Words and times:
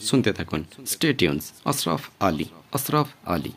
শুনতে 0.00 0.32
থাকুন। 0.32 0.64
স্টেটিউন্স 0.86 1.42
আশরাফ 1.64 2.02
আলী 2.20 2.46
আশরাফ 2.72 3.08
আলী 3.24 3.52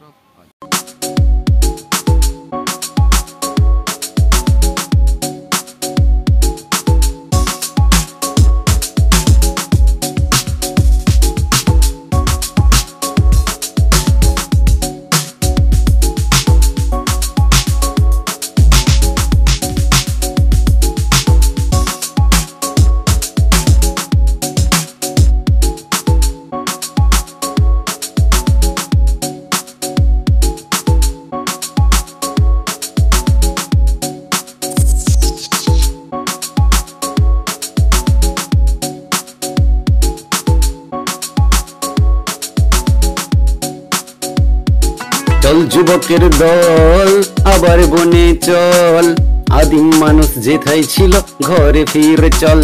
দল, 46.39 47.09
আবার 47.53 47.79
বনে 47.85 48.27
চল। 48.47 49.05
আদিম 49.51 49.87
মানুষ 49.95 50.29
যেথায় 50.37 50.83
ছিল, 50.83 51.13
ঘরে 51.43 51.83
ফিরে 51.93 52.29
চল। 52.39 52.59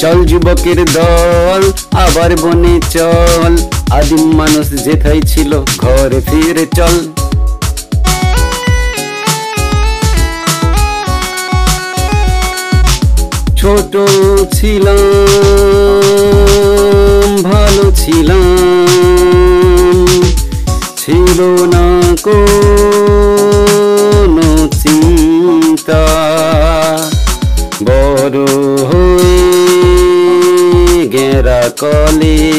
চল 0.00 0.18
যুবকের 0.24 0.80
দল, 0.92 1.62
আবার 2.04 2.30
বনে 2.36 2.74
চল। 2.90 3.52
আদিম 3.90 4.24
মানুষ 4.36 4.66
যেথায় 4.84 5.22
ছিল, 5.22 5.52
ঘরে 5.78 6.20
ফিরে 6.20 6.66
চল। 6.76 6.96
ছোট 13.60 13.92
ছিলাম 14.54 15.00
ছিলাম। 17.90 20.06
ছিল 20.96 21.64
না 21.64 22.16
কোনো 22.22 24.68
চিন্তা। 24.82 26.06
বড় 27.84 28.84
হয়ে 28.84 31.08
গেরা 31.08 31.70
কলে। 31.80 32.54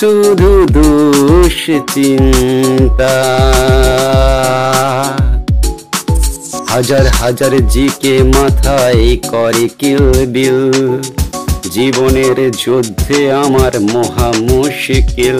শুধু 0.00 0.66
দোষ 0.70 1.70
চিন্তা। 1.94 3.14
হাজার 6.80 7.06
হাজার 7.06 7.68
জিকে 7.68 8.18
মাথায় 8.22 9.16
করে 9.16 9.68
কিল 9.78 10.26
বিল। 10.26 10.72
জীবনের 11.70 12.52
যুদ্ধে 12.52 13.32
আমার 13.32 13.80
মহা 13.80 14.32
মুশকিল। 14.38 15.38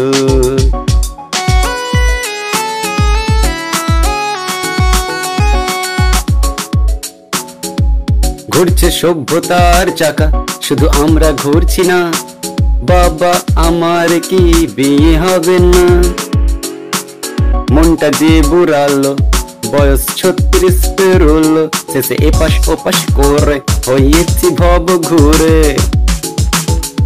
ঘুরছে 8.50 8.90
সভ্যতার 8.90 9.86
চাকা, 9.96 10.44
শুধু 10.62 10.88
আমরা 10.88 11.32
ঘুরছি 11.32 11.82
না। 11.82 12.12
বাবা, 12.82 13.32
আমার 13.56 14.08
কি 14.28 14.68
বিয়ে 14.76 15.18
হবে 15.18 15.58
না? 15.58 15.86
মনটা 17.70 18.08
দিয়ে 18.18 18.42
বুড়ালো 18.42 19.16
বয়স 19.72 20.02
ছত্রিশ 20.16 20.78
পেরুল। 20.96 21.68
শেষে 21.92 22.14
এপাশ 22.28 22.52
ওপাশ 22.68 22.96
করে 23.14 23.56
হয়েছি 23.86 24.46
ভব 24.60 24.84
ঘুরে। 25.08 25.58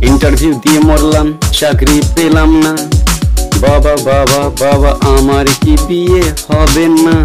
ইন্টারভিউ 0.03 0.53
দিয়ে 0.55 0.81
মরলাম, 0.81 1.27
চাকরি 1.53 1.97
পেলাম 2.15 2.51
না। 2.65 2.73
বাবা 3.61 3.95
বাবা 4.05 4.43
বাবা, 4.61 4.91
আমার 5.17 5.47
কি 5.63 5.75
বিয়ে 5.89 6.23
হবে 6.49 6.87
না? 7.07 7.17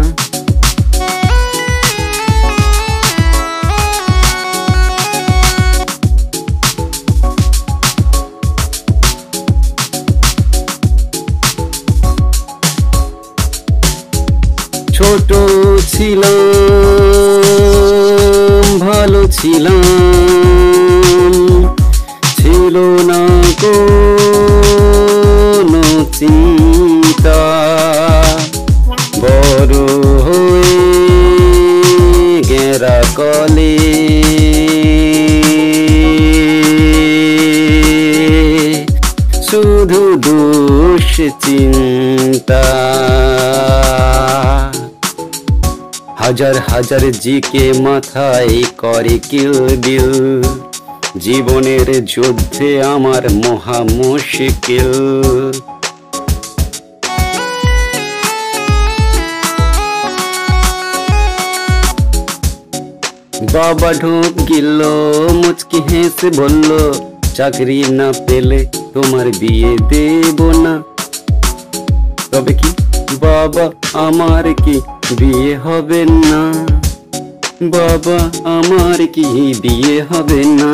ছোট 15.10 15.32
ছিল 15.92 16.22
ভালো 18.86 19.20
ছিল 19.38 19.66
ছিল 22.38 22.76
না 23.10 23.22
কোনো 23.62 25.82
চিন্তা। 26.18 26.59
হাজার 46.40 46.60
হাজার 46.68 47.12
জিকে 47.12 47.72
মাথায় 47.72 48.62
করে 48.78 49.18
কিল 49.30 49.54
বিল। 49.76 50.10
জীবনের 51.18 51.88
যুদ্ধে 52.04 52.82
আমার 52.82 53.22
মহা 53.44 53.78
মুশকিল। 53.90 54.90
বাবা 63.52 63.92
ঢোক 63.92 64.32
গিল, 64.48 64.80
মুচকি 65.34 65.78
হেসে 65.90 66.28
বলল, 66.36 66.70
চাকরি 67.34 67.84
না 67.90 68.12
পেলে 68.26 68.66
তোমার 68.94 69.26
বিয়ে 69.38 69.72
দেব 69.88 70.38
না। 70.64 70.74
তবে 72.30 72.54
কি 72.54 72.70
বাবা 73.18 73.64
আমার 73.94 74.44
কি 74.54 74.76
বিয়ে 75.16 75.56
হবে 75.56 76.04
না? 76.04 76.42
বাবা 77.70 78.18
আমার 78.44 78.98
কি 79.06 79.26
বিয়ে 79.62 79.96
হবে 80.02 80.40
না? 80.44 80.70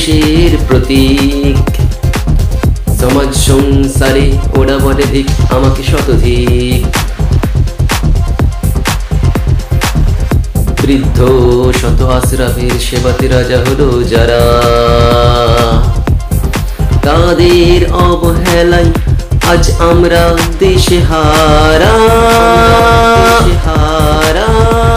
মানুষের 0.00 0.52
প্রতীক। 0.68 1.58
সমাজ 3.00 3.30
সংসারে 3.46 4.26
ওরা 4.56 4.76
বলে 4.78 5.04
দিক 5.12 5.28
আমাকে 5.52 5.82
শতধিক। 5.90 6.82
বৃদ্ধ 10.82 11.18
শত 11.80 12.00
আশরাফের 12.18 12.74
সেবাতে 12.86 13.26
রাজা 13.28 13.58
হলো 13.66 13.88
যারা। 14.12 14.42
তাদের 17.04 17.80
অবহেলায় 18.06 18.90
আজ 19.52 19.64
আমরা 19.90 20.22
দেশে 20.58 20.98
হারা। 21.08 21.94
দেশে 23.64 24.89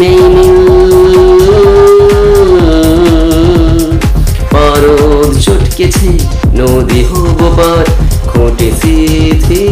নেই। 0.00 0.22
পারদ 4.52 5.32
চটকেছে 5.40 6.10
নদী 6.58 7.00
হব 7.10 7.40
পার 7.56 7.86
খুঁটে 8.38 8.68
সিথি 8.80 9.62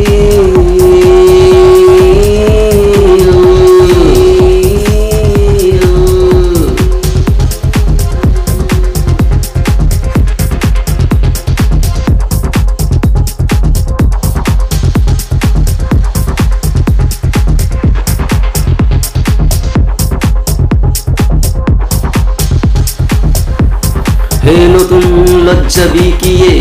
হে 24.45 24.57
নতুন 24.75 25.05
লজ্জা 25.47 25.85
বিকিয়ে 25.93 26.55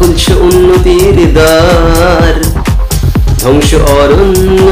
খুলছে 0.00 0.34
উন্নতির 0.34 1.16
দ্বার। 1.34 2.34
ধ্বংস 3.40 3.74
অরণ্য 3.74 4.66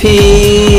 ফিক 0.00 0.69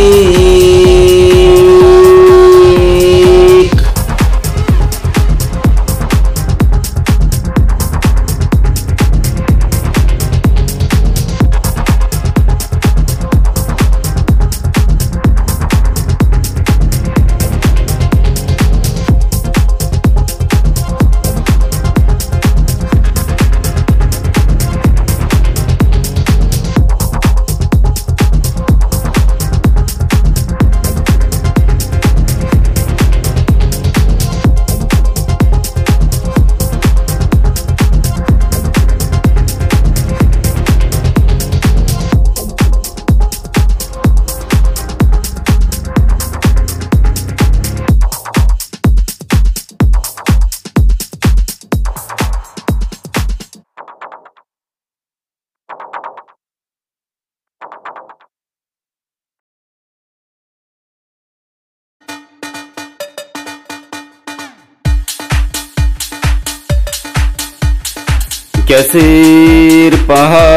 গ্যাসের 68.72 69.94
পাহাড়, 70.08 70.56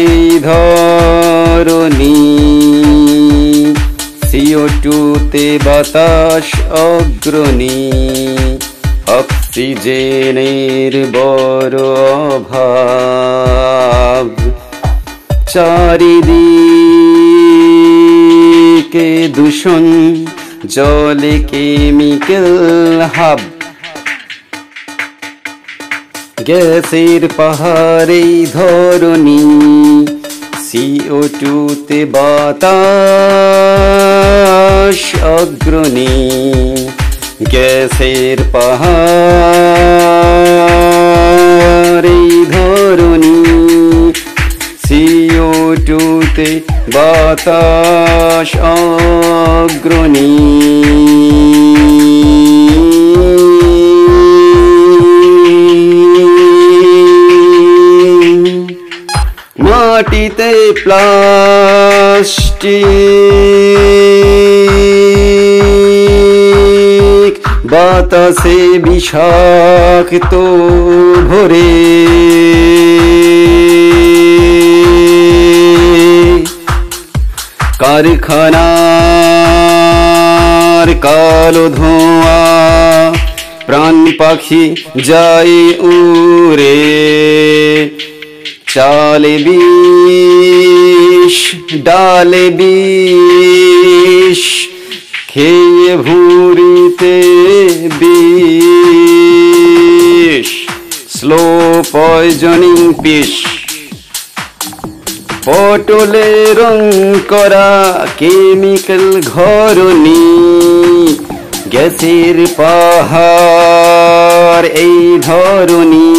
এই 0.00 0.18
ধরনী 0.48 2.20
সিও 4.28 4.64
টুতে 4.82 5.46
বাতাস 5.64 6.48
অগ্রণী, 6.86 7.80
অক্সিজেনের 9.18 10.94
বড় 11.12 11.78
অভাব। 12.36 14.26
চারিদিকে 15.48 16.18
দূষণ, 19.36 19.84
জলে 20.68 21.34
কেমিক্যাল 21.50 22.48
হাব 23.16 23.40
গ্যাসের 26.46 27.22
পাহাড়ে 27.36 28.22
ধরনী 28.54 29.42
সিও 30.66 31.20
টুতে 31.40 32.00
বাতাস 32.04 32.68
অগ্রণী। 35.38 36.16
গ্যাসের 37.52 38.38
পাহাড়ে 38.52 38.98
ধরনী 42.54 43.38
সিও 44.86 45.52
টুতে 45.86 46.50
বাতাস 46.94 48.50
অগ্রণী। 48.76 50.32
মাটিতে 60.36 60.52
প্লাস্টিক 60.84 61.34
বাতাসে 67.70 68.58
বিষাক্ত 68.84 70.32
ভরে। 71.28 71.72
কারখানার 77.78 78.58
কালো 81.04 81.66
ধোঁয়া 81.76 82.42
প্রাণ 83.66 83.96
পাখি 84.18 84.64
যায় 85.04 85.56
উড়ে। 85.92 86.78
চালে 88.76 89.36
বিষ, 89.46 91.36
ডালে 91.84 92.46
বিষ, 92.50 94.42
খেয়ে 95.28 95.92
ভুঁড়িতে 95.96 97.16
বিষ, 98.00 98.48
স্লো 101.16 101.42
পয়জনিং 101.92 102.78
পিস 103.02 103.32
পটলে 105.44 106.30
রং 106.52 106.78
করা 107.28 107.70
কেমিক্যাল 108.18 109.06
ঘরনি 109.26 110.24
গ্যাসের 111.70 112.36
পাহাড় 112.56 113.86
এই 114.78 114.98
ধরনী 115.20 116.10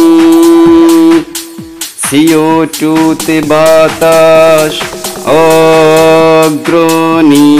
সিও 2.10 2.50
টুতে 2.80 3.38
বাতাস 3.50 4.74
অগ্রণী। 6.30 7.52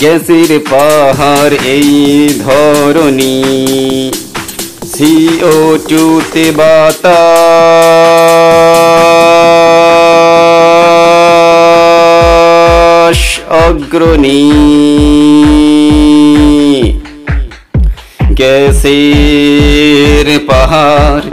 গ্যাসের 0.00 0.50
পাহাড় 0.70 1.54
এই 1.74 1.90
ধরনী 2.44 3.38
সিও 4.92 5.56
টুতে 5.88 6.46
বাতাস 6.58 7.08
অগ্রণী। 13.66 14.44
গ্যাসের 18.38 20.26
পাহাড় 20.46 21.26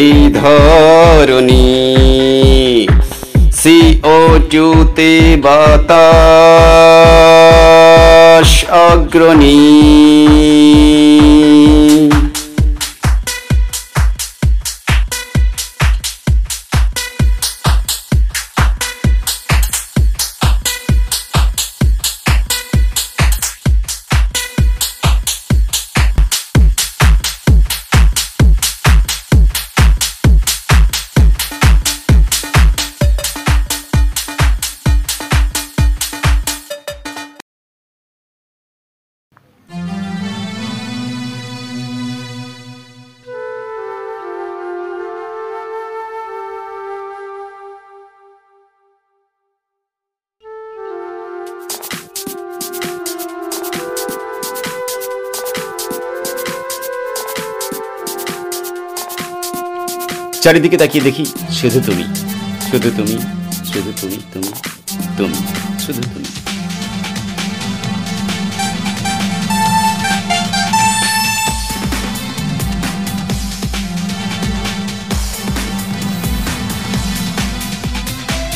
এই 0.00 0.12
ধরনী 0.40 1.68
সিও 3.60 4.20
চুতে 4.52 5.12
বাতাস 5.36 6.10
অগ্রণী। 8.88 9.60
চারিদিকে 60.50 60.78
তাকিয়ে 60.82 61.04
দেখি 61.08 61.24
শুধু 61.58 61.78
তুমি। 61.86 62.04
শুধু 62.68 62.88
তুমি 62.96 63.16
শুধু 63.70 63.90
তুমি 64.00 64.18
তুমি 64.32 64.50
তুমি, 65.18 65.38
শুধু 65.84 66.02
তুমি। 66.12 66.28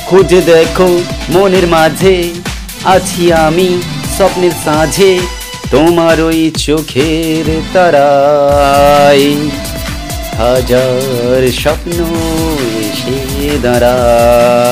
খুঁজে 0.08 0.40
দেখো 0.50 0.88
মনের 1.34 1.66
মাঝে, 1.66 2.16
আছি 2.84 3.22
আমি 3.46 3.68
স্বপ্নের 4.16 4.54
সাঁঝে, 4.64 5.12
তোমার 5.70 6.16
ওই 6.20 6.40
চোখের 6.66 7.46
তারায়। 7.72 9.28
হাজার 10.40 11.42
স্বপ্ন 11.62 11.98
এসে 12.84 13.18
দাঁড়ায়। 13.64 14.64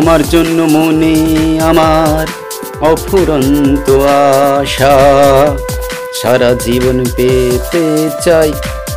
তোমার 0.05 0.29
জন্য 0.29 0.59
মনে 0.75 1.15
আমার 1.61 2.25
অফুরন্ত 2.91 3.87
আশা। 4.59 4.95
সারা 6.21 6.49
জীবন 6.65 6.97
পেতে 7.15 7.85
চাই 8.25 8.49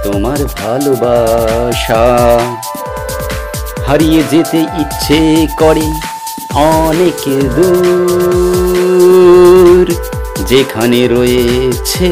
তোমার 0.05 0.39
ভালোবাসা। 0.57 2.03
হারিয়ে 3.87 4.21
যেতে 4.31 4.61
ইচ্ছে 4.83 5.21
করে 5.59 5.87
অনেক 6.81 7.21
দূর, 7.57 8.67
যেখানে 10.51 11.01
রয়েছে 11.15 12.11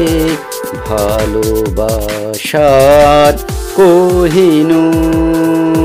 ভালোবাসার 0.89 2.13
কোহিনুর 3.75 5.84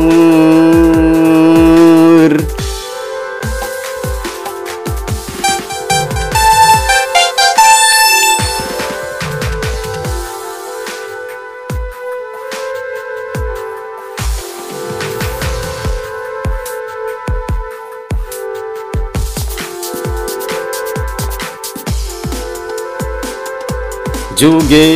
যুগে 24.40 24.88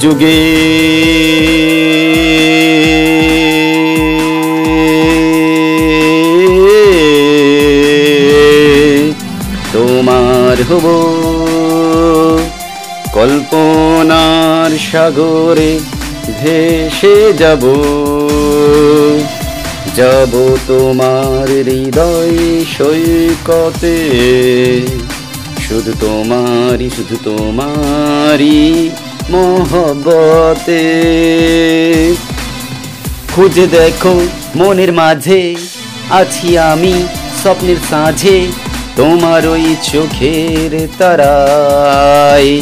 যুগে। 0.00 0.40
তোমার 9.72 10.56
হব 10.62 10.86
কল্পনার 13.12 14.78
সাগরে 14.92 15.72
ভেসে 16.40 17.32
যাব। 17.32 17.64
যাব 19.96 20.32
তোমার 20.66 21.48
হৃদয় 21.48 22.38
সৈকতে। 22.78 23.96
শুধু 25.70 25.92
তোমারই 26.00 26.90
শুধু 26.90 27.16
তোমারই 27.24 28.90
মোহব্বতে। 29.30 30.82
খুঁজে 33.34 33.66
দেখো 33.66 34.20
মনের 34.56 34.92
মাঝে, 34.92 35.56
আছি 36.10 36.58
আমি 36.58 37.06
স্বপ্নের 37.42 37.76
সাঁঝে, 37.90 38.46
তোমার 38.96 39.48
ওই 39.48 39.76
চোখের 39.82 40.88
তারায়। 40.98 42.60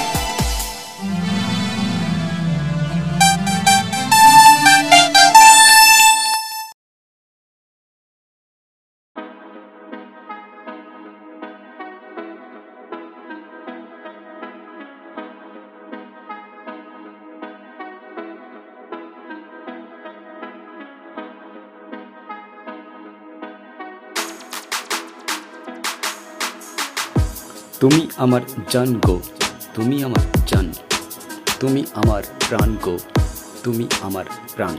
তুমি 27.86 28.08
আমার 28.16 28.40
জান 28.70 28.94
গো, 28.94 29.20
তুমি 29.74 30.04
আমার 30.04 30.24
জান। 30.46 30.72
তুমি 31.60 31.84
আমার 31.94 32.22
প্রাণ 32.48 32.76
গো, 32.82 32.98
তুমি 33.64 33.84
আমার 34.02 34.24
প্রাণ। 34.56 34.76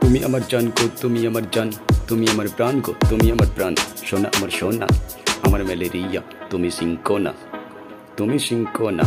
তুমি 0.00 0.24
আমার 0.24 0.40
জান 0.48 0.66
গো, 0.68 0.88
তুমি 1.00 1.26
আমার 1.26 1.42
জান, 1.52 1.70
তুমি 2.08 2.26
আমার 2.30 2.48
প্রাণ 2.56 2.80
গো, 2.80 2.92
তুমি 3.10 3.32
আমার 3.32 3.46
প্রাণ। 3.56 3.74
সোনা 4.06 4.28
আমার 4.36 4.50
সোনা, 4.50 4.86
আমার 5.42 5.64
ম্যালেরিয়া, 5.64 6.20
তুমি 6.50 6.70
সিংকোনা 6.70 7.32
তুমি 8.16 8.38
সিংকোনা। 8.38 9.04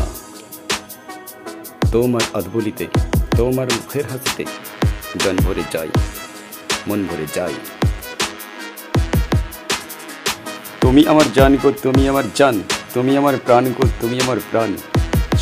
তোমার 1.92 2.22
আদবলিতে 2.34 2.88
তোমার 3.38 3.68
মুখের 3.74 4.06
হাসিতে 4.12 4.46
জন 5.24 5.36
ভরে 5.36 5.64
যায় 5.72 5.90
মন 6.88 7.00
ভরে 7.06 7.28
যায় 7.36 7.54
তুমি 10.86 11.02
আমার 11.08 11.28
জান 11.38 11.54
গো 11.62 11.70
তুমি 11.84 12.04
আমার 12.12 12.26
জান, 12.36 12.56
তুমি 12.94 13.12
আমার 13.18 13.36
প্রাণ 13.46 13.64
গো 13.78 13.84
তুমি 14.02 14.16
আমার 14.24 14.40
প্রাণ। 14.50 14.70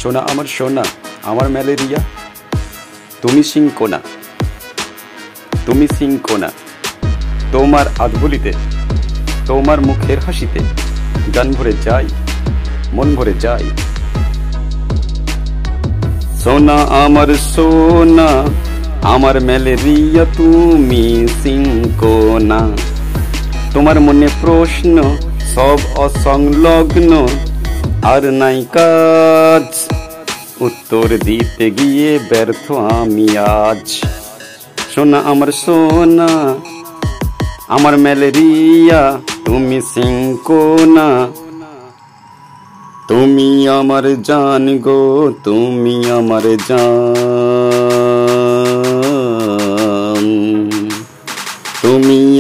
সোনা 0.02 0.22
আমার 0.32 0.48
সোনা, 0.58 0.84
আমার 1.24 1.48
ম্যালেরিয়া, 1.50 2.00
তুমি 3.22 3.42
সিংকোনা 3.52 4.00
তুমি 5.66 5.86
সিংকোনা 5.98 6.50
তোমার 7.52 7.86
আধবলিতে, 8.00 8.52
তোমার 9.50 9.80
মুখের 9.82 10.20
হাসিতে 10.26 10.60
জান 11.34 11.48
ভরে 11.52 11.74
যাই, 11.86 12.08
মন 12.94 13.08
ভরে 13.16 13.34
যাই। 13.44 13.66
সোনা 16.44 16.78
আমার 17.04 17.30
সোনা, 17.54 18.30
আমার 19.14 19.36
ম্যালেরিয়া, 19.48 20.24
তুমি 20.38 21.04
সিংকোনা 21.44 22.62
তোমার 23.74 23.98
মনে 24.08 24.28
প্রশ্ন 24.42 24.98
সব 25.56 25.78
অসংলগ্ন। 25.96 27.28
আর 28.04 28.24
নাই 28.24 28.66
কাজ। 28.72 29.94
উত্তর 30.62 31.18
দিতে 31.24 31.72
গিয়ে 31.72 32.20
ব্যর্থ 32.30 32.72
আমি 32.72 33.38
আজ। 33.38 34.02
সোনা 34.96 35.20
আমার 35.20 35.52
সোনা, 35.52 36.56
আমার 37.68 37.98
ম্যালেরিয়া, 37.98 39.20
তুমি 39.46 39.82
সিংকোনা। 39.82 41.28
তুমি 43.08 43.68
আমার 43.68 44.22
জান 44.24 44.78
গো, 44.78 45.34
তুমি 45.44 46.12
আমার 46.12 46.58
জান। 46.68 48.33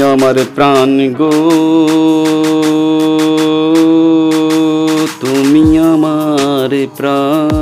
আমার 0.04 0.36
প্রাণ 0.56 1.14
গো। 1.14 1.32
তুমি 5.22 5.80
আমার 5.80 6.88
প্রাণ। 6.98 7.54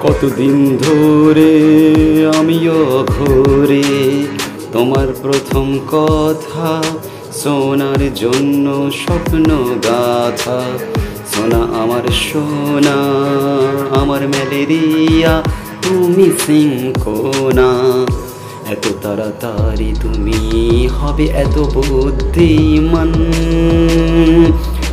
কতদিন 0.00 0.76
ধরে 0.76 1.52
আমিও 2.38 3.04
ঘুরে 3.06 3.82
তোমার 4.72 5.08
প্রথম 5.22 5.78
কথা, 5.88 6.82
সোনার 7.32 8.14
জন্য 8.14 8.90
স্বপ্ন 8.90 9.48
গাথা। 9.84 10.60
সোনা, 11.38 11.82
আমার 11.82 12.02
সোনা, 12.12 12.96
আমার 14.00 14.28
ম্যালেরিয়া, 14.28 15.42
তুমি 15.82 16.30
সিংকোনা। 16.46 17.68
এত 18.72 18.86
তাড়াতাড়ি 19.02 19.94
তুমি 20.02 20.86
হবে 20.86 21.24
এত 21.24 21.58
বুদ্ধিমান। 21.58 23.12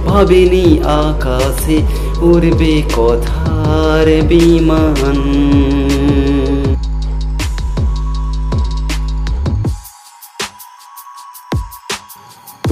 ভাবিনি 0.05 0.79
আকাশে 0.83 1.81
উড়বে 2.21 2.83
কথার 2.95 4.21
বিমান। 4.27 5.74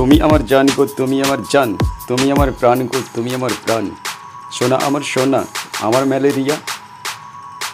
তুমি 0.05 0.17
আমার 0.21 0.41
জান 0.45 0.67
গো, 0.77 0.83
তুমি 0.99 1.17
আমার 1.25 1.39
জান, 1.53 1.69
তুমি 2.07 2.27
আমার 2.31 2.49
প্রাণ 2.51 2.79
গো, 2.87 2.99
তুমি 3.15 3.29
আমার 3.35 3.53
প্রাণ। 3.63 3.85
সোনা 4.51 4.77
আমার 4.87 5.01
সোনা, 5.01 5.41
আমার 5.87 6.05
ম্যালেরিয়া, 6.05 6.55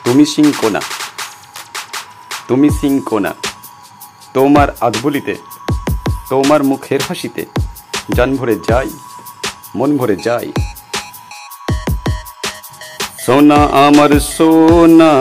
তুমি 0.05 0.23
সিংকোনা 0.25 0.81
তুমি 2.47 2.69
সিংকোনা। 2.81 3.31
তোমার 4.33 4.67
আধবলিতে, 4.81 5.35
তোমার 6.29 6.61
মুখের 6.63 7.01
হাসিতে 7.07 7.43
জান 8.15 8.29
ভরে 8.35 8.55
যাই, 8.69 8.89
মন 9.75 9.89
ভরে 9.97 10.15
যাই। 10.27 10.47
সোনা 13.25 13.59
আমার 13.87 14.11
সোনা, 14.35 15.11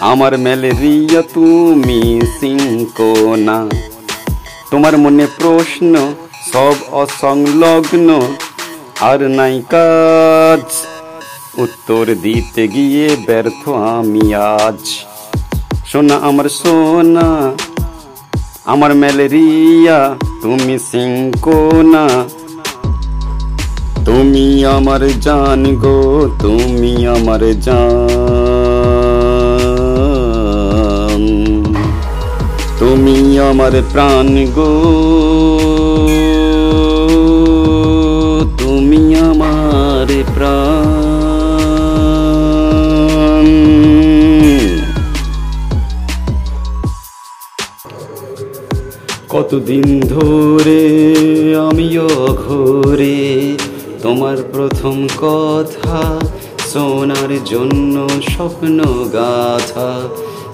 আমার 0.00 0.32
ম্যালেরিয়া, 0.38 1.20
তুমি 1.34 2.00
সিঙ্কো 2.38 3.12
না 3.48 3.58
তোমার 4.70 4.94
মনে 4.98 5.26
প্রশ্ন 5.38 5.94
সব 6.54 6.74
অসংলগ্ন। 6.90 8.20
আর 9.00 9.28
নাই 9.28 9.62
কাজ। 9.70 10.72
উত্তর 11.58 12.14
দিতে 12.22 12.68
গিয়ে 12.68 13.16
ব্যর্থ 13.26 13.68
আমি 13.68 14.34
আজ। 14.34 14.88
সোনা 15.86 16.14
আমার 16.16 16.48
সোনা, 16.48 17.52
আমার 18.64 18.94
ম্যালেরিয়া, 18.94 20.14
তুমি 20.42 20.78
সিঙ্কো 20.78 21.70
না 21.72 22.08
তুমি 24.04 24.64
আমার 24.64 25.20
জান 25.20 25.76
গো, 25.76 26.30
তুমি 26.40 27.06
আমার 27.06 27.60
জান। 27.60 27.84
তুমি 32.78 33.38
আমার 33.38 33.82
প্রাণ 33.92 34.46
গো। 34.54 35.53
কতদিন 49.44 49.88
ধরে 50.14 50.82
আমিও 51.68 52.08
ঘরে 52.44 53.18
তোমার 54.02 54.38
প্রথম 54.52 54.96
কথা, 55.16 56.00
সোনার 56.72 57.30
জন্য 57.44 57.94
স্বপ্ন 58.32 58.78
গাথা। 59.16 59.90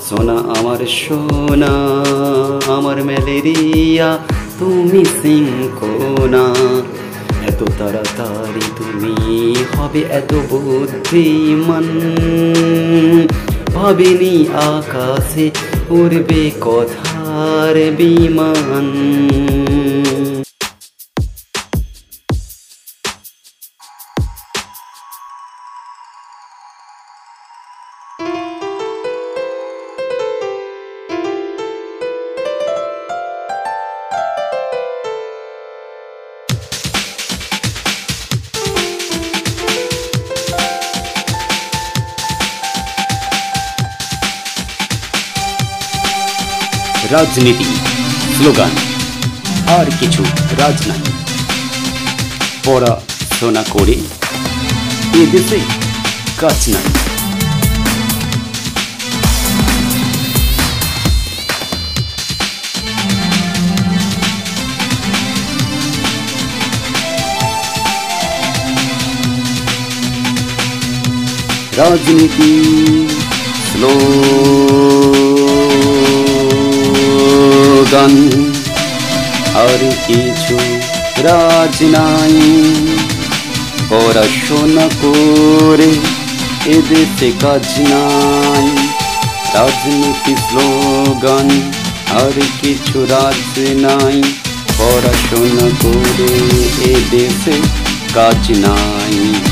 সোনা 0.08 0.36
আমার 0.58 0.80
সোনা, 1.00 1.74
আমার 2.76 2.98
ম্যালেরিয়া, 3.04 4.10
তুমি 4.58 5.02
সিংকোনা 5.20 6.44
এত 7.50 7.60
তাড়াতাড়ি 7.78 8.66
তুমি 8.78 9.14
হবে 9.74 10.00
এত 10.20 10.32
বুদ্ধিমান। 10.50 11.86
ভাবিনি 13.74 14.34
আকাশে 14.70 15.46
উড়বে 15.90 16.42
কথার 17.40 17.76
বিমান 17.98 18.86
রাজনীতি 47.20 47.68
স্লোগান 48.36 48.72
আর 49.70 49.86
কিছু 50.00 50.22
রাজ 50.58 50.78
নাই 50.88 51.02
পড়াশোনা 52.64 53.62
করে 53.72 53.96
এ 55.14 55.22
দেশে 55.32 55.58
কাজ 56.38 56.60
নাই 56.68 56.86
রাজনীতি 71.78 72.50
স্লোগান 77.90 78.52
আর 79.54 79.92
কিছু 80.06 80.58
রাজ 81.22 81.76
নাই। 81.82 82.36
পড়াশোনা 83.90 84.88
করে, 85.02 85.90
এদেশে 86.70 87.32
কাজ 87.40 87.66
নাই। 87.78 88.68
রাজনীতি 89.54 90.34
স্লোগান, 90.36 91.48
আর 92.10 92.40
কিছু 92.62 93.06
রাজ 93.10 93.58
নাই। 93.58 94.22
পড়াশোনা 94.78 95.68
করে, 95.82 96.32
এদেশে 96.90 97.56
কাজ 98.14 98.50
নাই। 98.50 99.49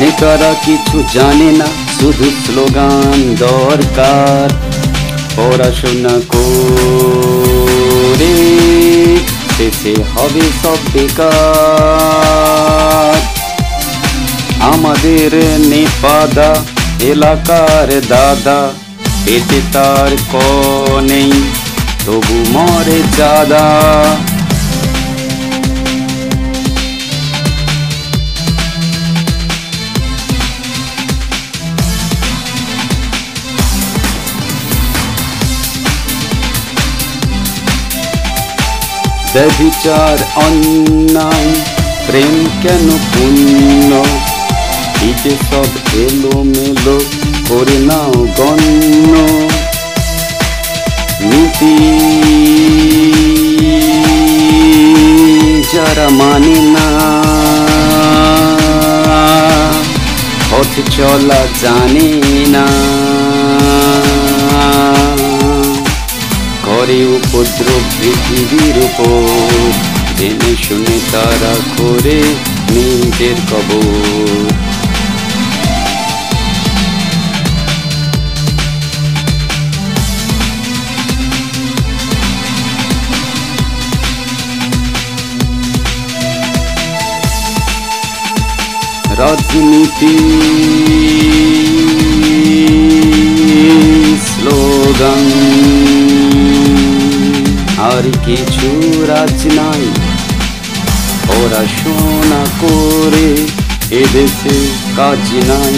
নেতারা 0.00 0.54
কিছু 0.66 1.04
জানে 1.12 1.52
না, 1.52 1.66
শুধু 2.00 2.30
স্লোগান 2.44 3.34
দরকার। 3.38 4.48
পড়াশোনা 5.36 6.20
করে 6.32 8.34
শেষে 9.56 9.94
হবে 10.12 10.42
সব 10.62 10.78
বেকার। 10.92 11.28
আমাদের 14.72 15.30
নেপাদা 15.70 16.50
এলাকার 17.02 17.88
দাদা 18.08 18.70
পেটে 19.24 19.60
তার 19.72 20.12
ক 20.32 20.34
নেই, 21.02 21.32
তবু 22.06 22.36
মরে 22.52 23.00
চাঁদা। 23.16 23.66
ব্যভিচার 39.38 40.16
অন্যায়, 40.46 41.50
প্রেম 42.06 42.34
কেন 42.62 42.86
পুণ্য 43.10 43.90
যে 45.22 45.34
সব 45.48 45.70
এলো 46.04 46.36
মেলো 46.52 46.96
করে 47.48 47.78
নাও 47.88 48.16
গণ্য। 48.38 49.12
নীতি 51.28 51.74
যারা 55.72 56.06
মানে 56.20 56.56
না, 56.74 56.88
পথ 60.50 60.72
চলা 60.96 61.42
জানে 61.62 62.10
না। 62.54 62.66
করে 66.78 67.04
উপদ্রব 67.04 67.82
পৃথিবীর 68.00 68.76
উপর। 68.78 69.48
জেনে 70.18 70.56
শুনে 70.56 70.98
তারা 71.12 71.54
করে 71.78 72.22
নিজের 72.70 73.38
কবর। 73.50 74.52
রাজনীতি 89.18 90.14
স্লোগান। 94.26 95.77
আর 97.98 98.04
কিছু 98.26 99.04
রাজ 99.08 99.46
নাই। 99.46 99.84
পড়াশোনা 101.28 102.44
করে 102.60 103.28
এদেশে 103.96 104.56
কাজ 104.96 105.50
নাই। 105.50 105.76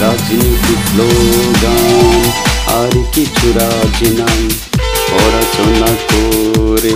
রাজনীতি 0.00 0.74
স্লোগান 0.86 2.30
আর 2.82 3.04
কিছু 3.12 3.52
রাজ 3.52 4.08
নাই। 4.20 4.48
পড়াশোনা 5.10 5.92
করে 6.08 6.92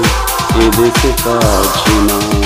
এদেশে 0.67 1.13
কাজ 1.25 1.91
নাই। 2.13 2.38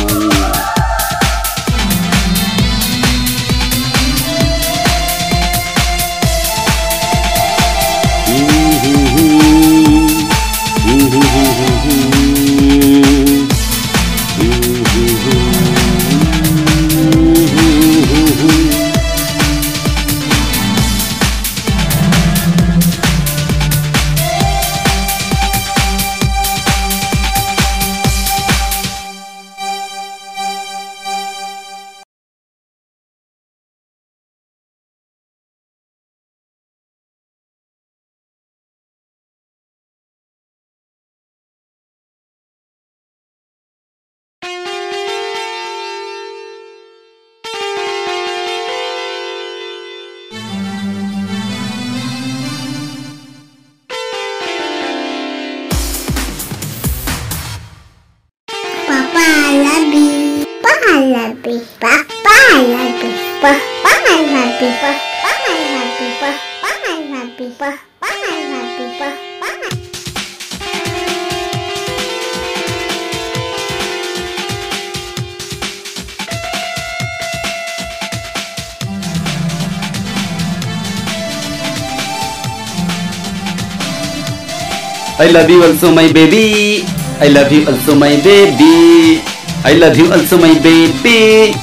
I 85.23 85.31
love 85.31 85.49
you 85.49 85.63
also 85.63 85.95
my 85.95 86.11
baby. 86.13 86.83
I 87.23 87.29
love 87.29 87.53
you 87.53 87.65
also 87.71 87.95
my 87.95 88.19
baby. 88.27 89.23
I 89.63 89.75
love 89.79 89.97
you 89.97 90.11
also 90.11 90.37
my 90.37 90.53
baby. 90.59 91.55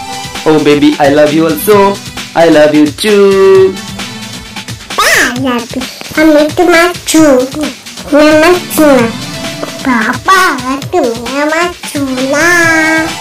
Oh 0.47 0.63
baby, 0.63 0.95
I 0.97 1.09
love 1.09 1.33
you 1.33 1.43
also. 1.43 1.91
I 2.39 2.47
love 2.47 2.73
you 2.73 2.87
too. 2.87 3.75
I 4.95 5.35
love 5.43 5.67
you. 5.75 5.83
I'm 6.15 6.33
making 6.39 6.71
my 6.71 6.93
Papa, 9.83 10.79
I'm 10.95 11.51
making 11.51 12.31
my 12.31 13.18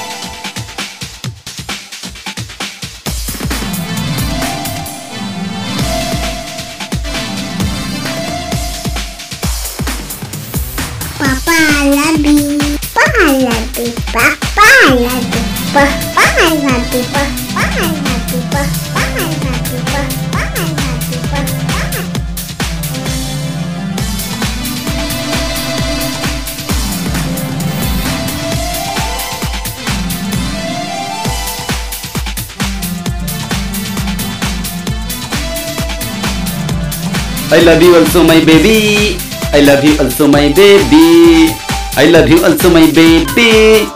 I 37.51 37.63
love 37.63 37.83
you. 37.83 37.95
Also 37.97 38.23
my 38.25 38.45
baby. 38.45 39.17
I 39.53 39.61
love 39.61 39.83
you 39.85 39.97
also 39.99 40.29
my 40.29 40.53
baby. 40.53 41.55
I 41.97 42.11
love 42.11 42.29
you 42.29 42.45
also 42.45 42.71
my 42.71 42.91
baby. 42.93 43.89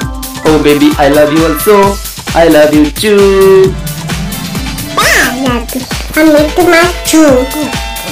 Oh 0.47 0.61
baby, 0.65 0.91
I 0.99 1.09
love 1.09 1.33
you 1.33 1.45
also. 1.47 1.95
I 2.35 2.49
love 2.49 2.73
you 2.75 2.91
too. 2.91 3.82
meniti 6.17 6.63
maju. 6.63 7.25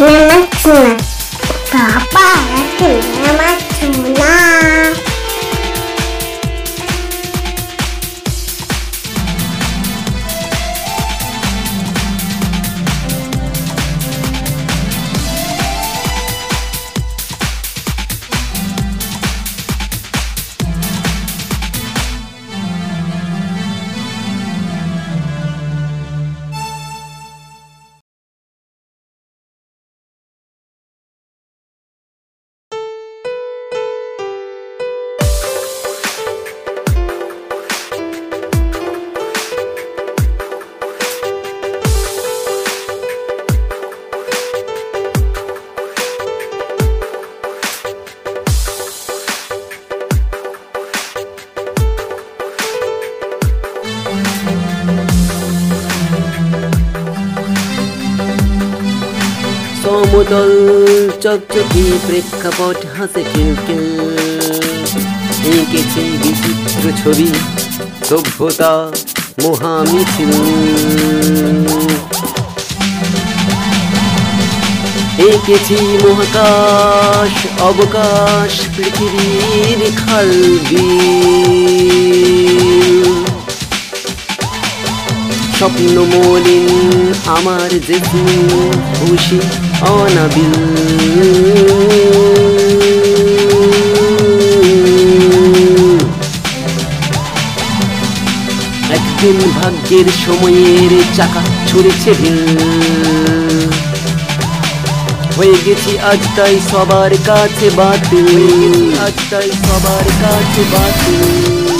Nyaman. 0.01 0.97
Bapak 1.73 2.41
lagi. 2.57 2.93
Ya, 3.23 3.70
চকচকি 61.71 61.85
প্রেক্ষাপট 62.07 62.79
হাসে 62.97 63.23
খিলখিল 63.31 63.85
এঁকেছে 65.53 66.03
বিচিত্র 66.23 66.85
ছবি, 67.01 67.29
সভ্যতা 68.09 68.73
মহামিছিল। 69.43 70.33
এঁকেছি 75.29 75.79
মহাকাশ, 76.05 77.33
অবকাশ, 77.71 78.53
পৃথিবীর 78.75 79.81
খালবিল 80.01 80.91
স্বপ্ন 85.57 85.95
মলিন 86.13 86.69
আমার 87.37 87.71
যে 87.87 87.97
খুশি 88.99 89.41
অনাবিল। 89.89 90.55
একদিন 98.97 99.39
ভাগ্যের 99.51 100.07
সময়ের 100.27 100.93
চাকা 101.17 101.43
ছুড়েছে 101.69 102.13
হয়ে 105.37 105.57
গেছি 105.67 105.99
আজ 105.99 106.23
তাই 106.37 106.57
সবার 106.71 107.13
কাছে 107.27 107.71
বাতিল। 107.77 108.29
আজ 109.07 109.17
তাই 109.31 109.51
সবার 109.65 110.07
কাছে 110.23 110.63
বাতিল। 110.73 111.80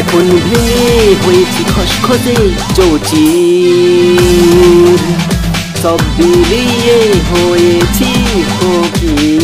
এখন 0.00 0.26
ভেঙে 0.46 0.88
হয়েছি 1.22 1.62
খসখসে 1.74 2.36
চৌচির 2.76 4.20
সব 5.82 6.00
বিলিয়ে 6.16 7.00
হয়েছি 7.30 8.10
ফকির। 8.56 9.40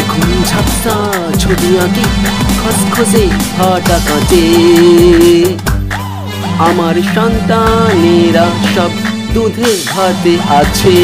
এখন 0.00 0.28
ঝাপসা 0.50 0.96
ছবি 1.42 1.70
আঁকি 1.84 2.06
খসখসে 2.60 3.24
ফাটা 3.56 3.98
কাঁচে। 4.08 4.44
আমার 6.68 6.96
সন্তানেরা 7.14 8.46
সব 8.74 8.92
দুধে 9.34 9.72
ভাতে 9.90 10.34
আছে 10.60 10.96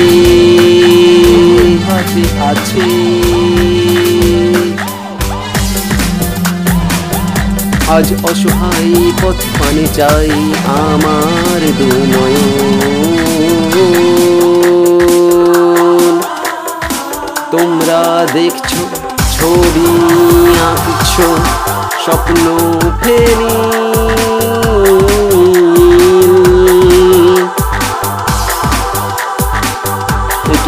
ভাতে 1.87 2.25
আছে। 2.51 2.87
আজ 7.97 8.09
অসহায় 8.31 8.95
পথ 9.23 9.39
পানে 9.59 9.87
চাই 9.97 10.31
আমার 10.85 11.61
দুনয়ন 11.79 13.77
তোমরা 17.51 18.03
দেখছ 18.35 18.71
ছবি 19.37 19.91
আঁকছো, 20.71 21.29
স্বপ্ন 22.05 22.45
ফেরি 23.03 23.86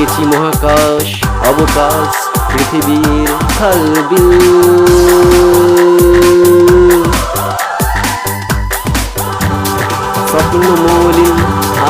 এঁকেছি 0.08 0.24
মহাকাশ, 0.32 1.08
অবকাশ, 1.50 2.12
পৃথিবীর 2.50 3.28
খালবিল 3.56 4.30
স্বপ্ন 10.30 10.62
মৌলি 10.84 11.30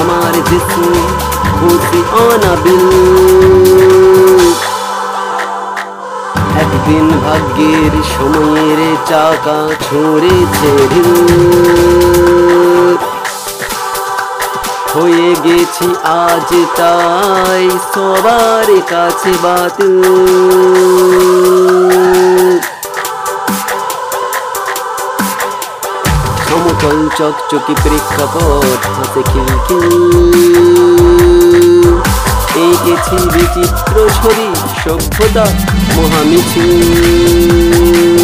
আমার 0.00 0.34
জিসম 0.48 0.94
খুশি 1.58 2.00
অনাবিল 2.24 2.86
একদিন 6.62 7.06
ভাগ্যের 7.24 7.94
সময়ের 8.14 8.80
চাকা 9.08 9.58
ছড়েছে 9.86 10.70
ঢিল। 10.90 12.27
হয়ে 14.98 15.30
গেছি 15.44 15.88
আজ 16.22 16.50
তাই 16.78 17.66
সবার 17.92 18.68
কাছে 18.90 19.32
বাতিল 19.42 20.02
সমতল 26.44 26.98
চকচকি 27.18 27.74
প্রেক্ষাপট 27.82 28.80
হাতে 28.96 29.22
খিলখিল। 29.30 29.86
এঁকেছি 32.66 33.18
বিচিত্র 33.34 33.94
ছবি, 34.18 34.48
সভ্যতা, 34.84 35.46
মহামিছিল। 35.96 38.17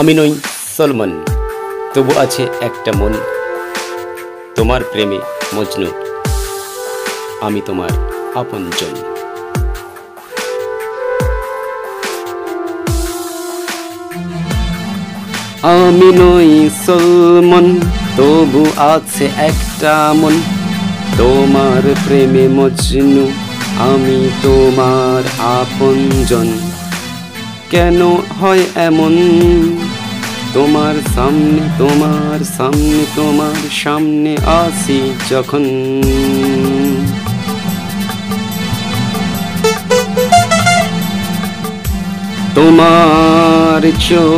আমি 0.00 0.14
নই 0.14 0.34
সলমন, 0.76 1.24
তবু 1.94 2.12
আছে 2.20 2.42
একটা 2.60 2.92
মন। 2.98 3.12
তোমার 4.54 4.80
প্রেমে 4.92 5.18
মজনু, 5.54 5.86
আমি 7.40 7.60
তোমার 7.66 7.90
আপনজন। 8.34 8.94
আমি 15.62 16.08
নই 16.20 16.70
সলমন, 16.86 17.66
তবু 18.16 18.66
আছে 18.76 19.24
একটা 19.38 20.12
মন। 20.16 20.34
তোমার 21.18 21.94
প্রেমে 22.06 22.48
মজনু, 22.48 23.30
আমি 23.78 24.18
তোমার 24.42 25.22
আপনজন। 25.38 26.48
কেন 27.70 28.16
হয় 28.40 28.62
এমন 28.74 29.14
তোমার 30.54 30.94
সামনে 31.14 31.62
তোমার 31.78 32.38
সামনে 32.56 33.04
তোমার 33.16 33.60
সামনে 33.70 34.32
আসি 34.60 35.00
যখন। 35.30 35.64
তোমার 42.54 43.82
চোখ 44.08 44.30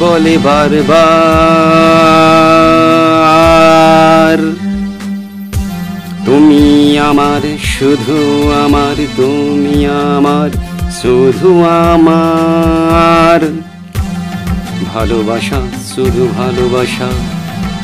বলে 0.00 0.38
বারবার, 0.38 0.96
তুমি 6.24 6.64
আমার, 6.98 7.42
শুধু 7.64 8.18
আমার, 8.64 8.96
তুমি 9.16 9.76
আমার, 9.86 10.50
শুধু 11.02 11.50
আমার। 11.92 13.40
ভালোবাসা, 14.96 15.60
শুধু 15.94 16.28
ভালোবাসা 16.38 17.08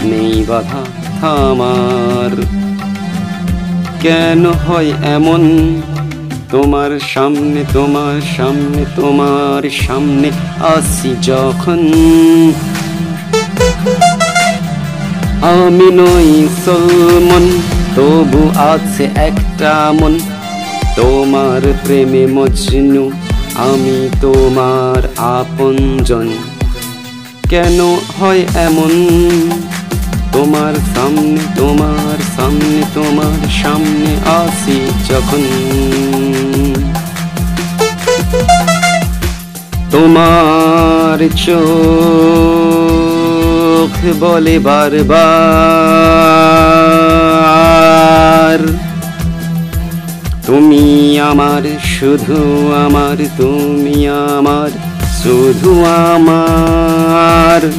নেই 0.03 0.45
বাধা 0.49 0.83
থামার 1.21 2.33
কেন 4.01 4.47
হয় 4.47 4.93
এমন? 5.05 5.43
তোমার 6.51 7.01
সামনে 7.01 7.65
তোমার 7.73 8.21
সামনে 8.37 8.85
তোমার 8.97 9.71
সামনে 9.71 10.31
আসি 10.77 11.15
যখন। 11.23 11.81
আমি 15.43 15.89
নই 15.93 16.49
সলমন, 16.65 17.45
তবু 17.97 18.43
আছে 18.73 19.05
একটা 19.15 19.93
মন। 20.01 20.19
তোমার 20.97 21.63
প্রেমে 21.85 22.27
মজনু, 22.27 23.11
আমি 23.55 24.09
তোমার 24.21 25.03
আপনজন। 25.17 26.29
কেন 27.53 27.81
হয় 28.21 28.43
এমন? 28.55 28.93
তোমার 30.33 30.75
সামনে 30.95 31.41
তোমার 31.57 32.19
সামনে 32.37 32.83
তোমার 32.95 33.41
সামনে 33.63 34.11
আসি 34.41 34.79
যখন। 35.11 35.43
তোমার 39.91 41.19
চোখ 41.37 41.63
বলে 44.21 44.59
বারবার, 44.59 45.13
তুমি 50.47 50.85
আমার, 51.21 51.63
শুধু 51.85 52.41
আমার, 52.85 53.19
তুমি 53.37 54.09
আমার 54.09 54.62
শুধু 55.23 55.85
আমার। 55.85 57.71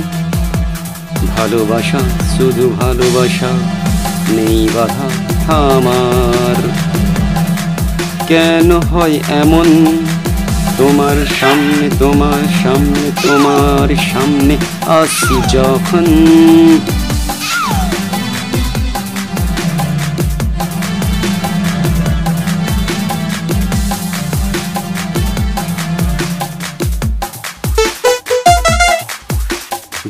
ভালোবাসা, 1.38 2.00
শুধু 2.38 2.70
ভালোবাসা 2.82 3.52
নেই 4.30 4.70
বাধা 4.76 5.08
আমার। 5.56 6.56
কেন 8.28 8.72
হয় 8.72 9.20
এমন? 9.30 9.98
তোমার 10.78 11.26
সামনে 11.40 11.90
তোমার 12.00 12.44
সামনে 12.64 13.28
তোমার 13.28 13.96
সামনে 13.96 14.58
আসি 14.88 15.58
যখন। 15.58 16.06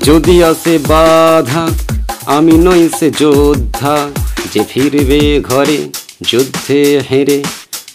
যদি 0.04 0.44
আসে 0.44 0.78
বাধা, 0.78 1.68
আমি 2.26 2.52
নই 2.52 2.90
সে 3.00 3.12
যোদ্ধা 3.12 4.10
যে 4.54 4.64
ফিরবে 4.70 5.42
ঘরে, 5.42 5.78
যুদ্ধে 6.22 7.02
হেরে। 7.12 7.44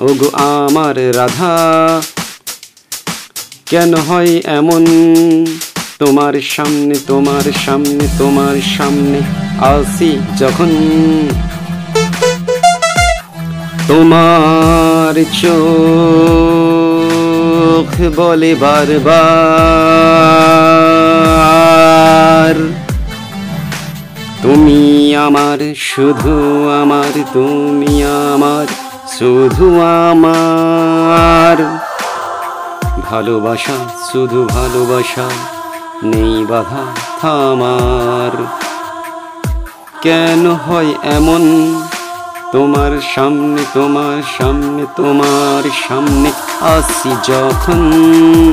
ওগো 0.01 0.31
আমার 0.35 1.17
রাধা, 1.17 2.01
কেন 3.67 3.95
হয় 3.95 4.41
এমন? 4.45 4.87
তোমার 5.99 6.43
সামনে 6.43 6.95
তোমার 7.07 7.53
সামনে 7.67 8.09
তোমার 8.19 8.55
সামনে 8.79 9.21
আসি 9.59 10.19
যখন। 10.39 10.69
তোমার 13.89 15.25
চোখ 15.43 18.21
বলে 18.21 18.55
বারবার। 18.55 20.88
তুমি 24.43 25.17
আমার, 25.17 25.75
শুধু 25.77 26.33
আমার, 26.83 27.25
তুমি 27.33 28.05
আমার, 28.05 28.67
শুধু 29.19 29.81
আমার। 29.81 31.79
ভালোবাসা, 33.11 33.73
শুধু 34.13 34.45
ভালোবাসা, 34.45 35.31
নেই 36.03 36.45
বাধা 36.45 36.85
আমার। 37.29 38.47
কেন 40.03 40.51
হয় 40.51 40.95
এমন? 41.03 41.75
তোমার 42.53 43.01
সামনে 43.15 43.65
তোমার 43.75 44.23
সামনে 44.39 44.87
তোমার 44.97 45.71
সামনে 45.89 46.33
আসি 46.61 47.33
যখন। 47.33 48.53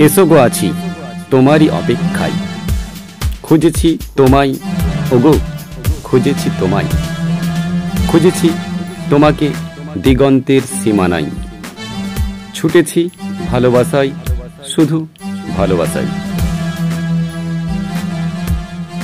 এসো 0.00 0.26
গো 0.26 0.36
আছি, 0.36 0.72
তোমারই 1.30 1.68
অপেক্ষায়। 1.68 2.32
খুঁজেছি 3.42 3.98
তোমায়, 4.16 4.54
ওগো, 5.12 5.34
খুঁজেছি 6.04 6.50
তোমায়। 6.60 6.84
খুঁজেছি 8.08 8.48
তোমাকে 9.10 9.48
দিগন্তের 9.98 10.60
সীমানায়। 10.60 11.24
ছুটেছি 12.54 13.10
ভালোবাসায়, 13.50 14.10
শুধু 14.68 15.06
ভালোবাসায়। 15.56 16.06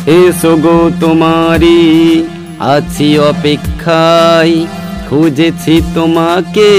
এসো 0.07 0.57
গো 0.57 0.91
তোমারই, 1.01 2.25
আছি 2.59 3.19
অপেক্ষায়। 3.19 4.67
খুঁজেছি 5.09 5.83
তোমাকে 5.95 6.71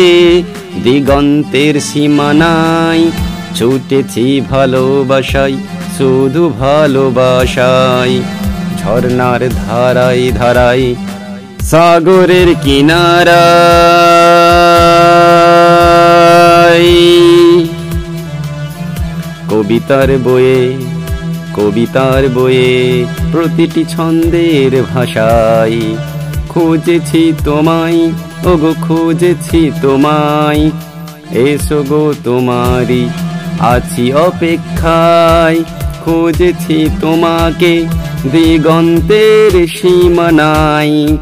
দিগন্তের 0.84 1.82
সীমানায়। 1.82 3.11
ছুটেছি 3.56 4.26
ভালোবাসাই 4.51 5.54
শুধু 5.97 6.49
ভালোবাসাই 6.60 8.14
ঝর্ণার 8.78 9.41
ধারাই 9.56 10.32
ধারাই 10.32 10.95
সাগরের 11.62 12.49
কিনারা 12.64 13.43
কবিতার 19.49 20.10
বয়ে 20.24 20.60
কবিতার 21.54 22.24
বয়ে 22.30 22.72
প্রতিটি 23.32 23.84
ছন্দের 23.89 24.72
ভাষায়, 24.93 25.80
খুঁজেছি 26.49 27.34
তোমায়, 27.45 28.01
ওগো 28.45 28.72
খুঁজেছি 28.82 29.72
তোমায়, 29.82 30.64
এসো 31.43 31.80
গো 31.84 32.14
তোমারই 32.24 33.04
আছি 33.60 34.14
অপেক্ষায়, 34.14 35.64
খুঁজেছি 36.06 36.89
তোমাকে। 37.01 37.86
দিগন্তের 38.32 39.68
সীমানায়। 39.68 41.18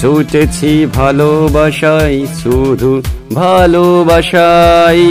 ছুটেছি 0.00 0.86
ভালোবাসায়, 0.94 2.26
শুধু 2.42 3.02
ভালোবাসায়। 3.34 5.02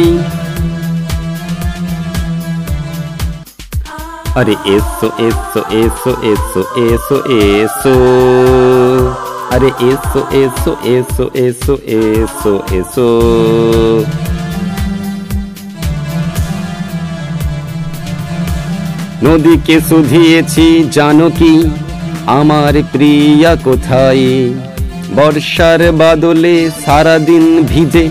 আরে 4.35 4.55
এসো 4.65 5.11
এসো 5.17 5.61
এসো 5.71 6.11
এসো 6.23 6.61
এসো 6.75 7.17
এসো। 7.29 7.95
আরে 9.51 9.67
এসো 9.67 10.21
এসো 10.31 10.75
এসো 10.83 11.29
এসো 11.35 11.77
এসো 11.85 12.63
এসো। 12.71 13.09
নদীকে 19.23 19.75
শুধিয়েছি, 19.89 20.65
জানো 20.91 21.27
কি? 21.39 21.53
আমার 22.39 22.73
প্রিয়া 22.91 23.55
কোথায়? 23.63 24.25
বর্ষার 25.15 25.81
বাদলে 25.91 26.55
সারাদিন 26.85 27.43
ভিজে, 27.63 28.05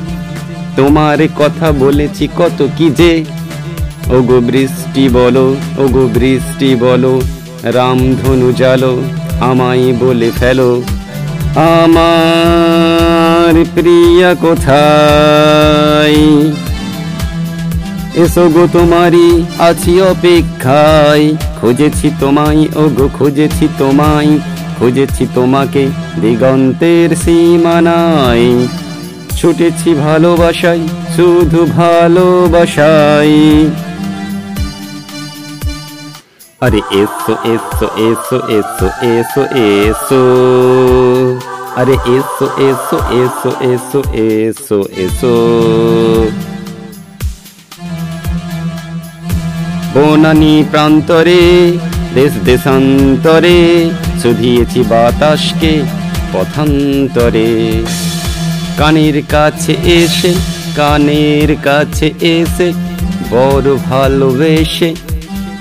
তোমার 0.76 1.18
কথা 1.38 1.68
বলেছি 1.72 2.24
কত 2.38 2.58
কি 2.78 2.86
যে? 2.90 3.12
ওগো 4.16 4.38
বৃষ্টি 4.40 5.04
বলো, 5.08 5.46
ওগো 5.78 6.04
বৃষ্টি 6.14 6.70
বলো, 6.76 7.14
রামধনু 7.76 8.48
জালো, 8.52 8.94
আমায় 9.40 9.86
বলে 9.92 10.30
ফেলো, 10.38 10.70
আমার 11.74 13.54
প্রিয়া 13.74 14.30
কোথায়? 14.34 16.20
এসো 18.14 18.48
গো 18.48 18.66
তোমারই, 18.72 19.44
আছি 19.58 20.00
অপেক্ষায়। 20.00 21.36
খুঁজেছি 21.60 22.10
তোমায় 22.20 22.66
ও 22.76 22.88
গো 22.88 23.08
খুঁজেছি 23.18 23.68
তোমায়। 23.78 24.38
খুঁজেছি 24.78 25.26
তোমাকে 25.34 25.88
দিগন্তের 26.20 27.16
সীমানায়। 27.16 28.66
ছুটেছি 29.36 29.94
ভালোবাসায়, 29.94 30.80
শুধু 31.16 31.66
ভালোবাসায়। 31.66 33.30
আরে 36.60 36.80
এসো 36.90 37.34
এসো 37.44 37.86
এসো 37.96 38.38
এসো 38.48 38.88
এসো 39.02 39.42
এসো। 39.54 40.22
আরে 41.76 41.92
এসো 41.92 42.46
এসো 42.58 42.96
এসো 43.12 43.50
এসো 43.60 44.00
এসো 44.12 44.78
এসো। 44.96 45.34
বনানি 49.94 50.64
প্রান্তরে, 50.70 51.42
দেশ 52.14 52.32
দেশান্তরে 52.44 53.58
শুধিয়েছি 54.22 54.80
বাতাসকে 54.88 55.82
পথান্তরে। 56.32 57.50
কানের 58.78 59.22
কাছে 59.28 59.72
এসে, 59.72 60.32
কানের 60.76 61.56
কাছে 61.62 62.10
এসে, 62.20 62.72
বড় 63.30 63.68
ভালোবেসে 63.90 64.94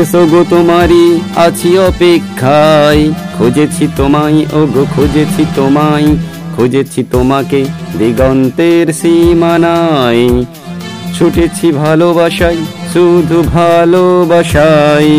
এসো 0.00 0.22
গো 0.26 0.44
তোমারই 0.50 1.20
আছি 1.36 1.78
অপেক্ষায়। 1.78 3.04
খুঁজেছি 3.38 3.88
তোমায় 3.96 4.40
ও 4.52 4.60
গো 4.66 4.82
খুঁজেছি 4.94 5.42
তোমায় 5.56 6.08
খুঁজেছি 6.56 7.00
তোমাকে 7.12 7.60
দিগন্তের 7.98 8.86
সীমানায়। 8.92 10.44
ছুটেছি 11.14 11.72
ভালোবাসাই 11.72 12.58
শুধু 12.92 13.42
ভালোবাসায়। 13.42 15.14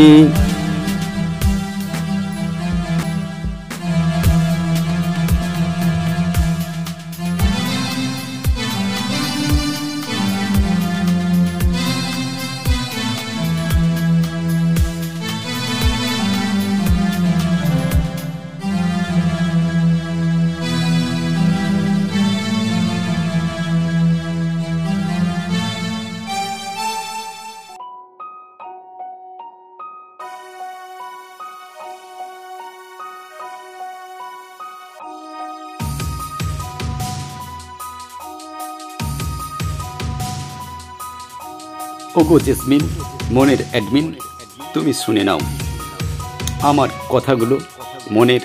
ওগো 42.18 42.40
জেসমিন, 42.40 42.90
মনের 43.32 43.58
অ্যাডমিন, 43.72 44.14
তুমি 44.74 44.94
শুনে 44.94 45.24
নাও। 45.24 45.40
আমার 46.62 46.90
কথাগুলো 47.10 47.60
মনের 48.12 48.40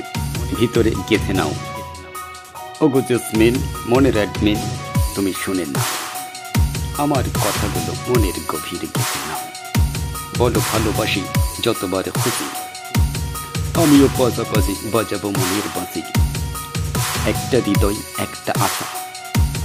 ভিতরে 0.59 0.91
গেঁথে 1.09 1.33
নাও। 1.33 1.53
ওগো 2.81 3.01
জেসমিন, 3.01 3.55
মনের 3.89 4.16
অ্যাডমিন, 4.16 4.57
তুমি 5.14 5.33
শুনে 5.45 5.64
নাও। 5.64 5.85
আমার 7.03 7.25
কথাগুলো 7.25 7.93
মনের 8.09 8.33
গভীরে 8.49 8.87
গেঁথে 8.97 9.21
নাও। 9.29 9.41
বলো 10.39 10.61
ভালোবাসি 10.73 11.21
যতবার 11.62 12.05
খুশি 12.11 12.45
আমিও 13.83 14.09
পাশাপাশি 14.18 14.75
বাজাবো 14.93 15.29
মনের 15.29 15.68
বাঁশি। 15.77 16.03
একটা 17.27 17.59
হৃদয়, 17.66 17.97
একটা 18.18 18.53
আশা, 18.57 18.87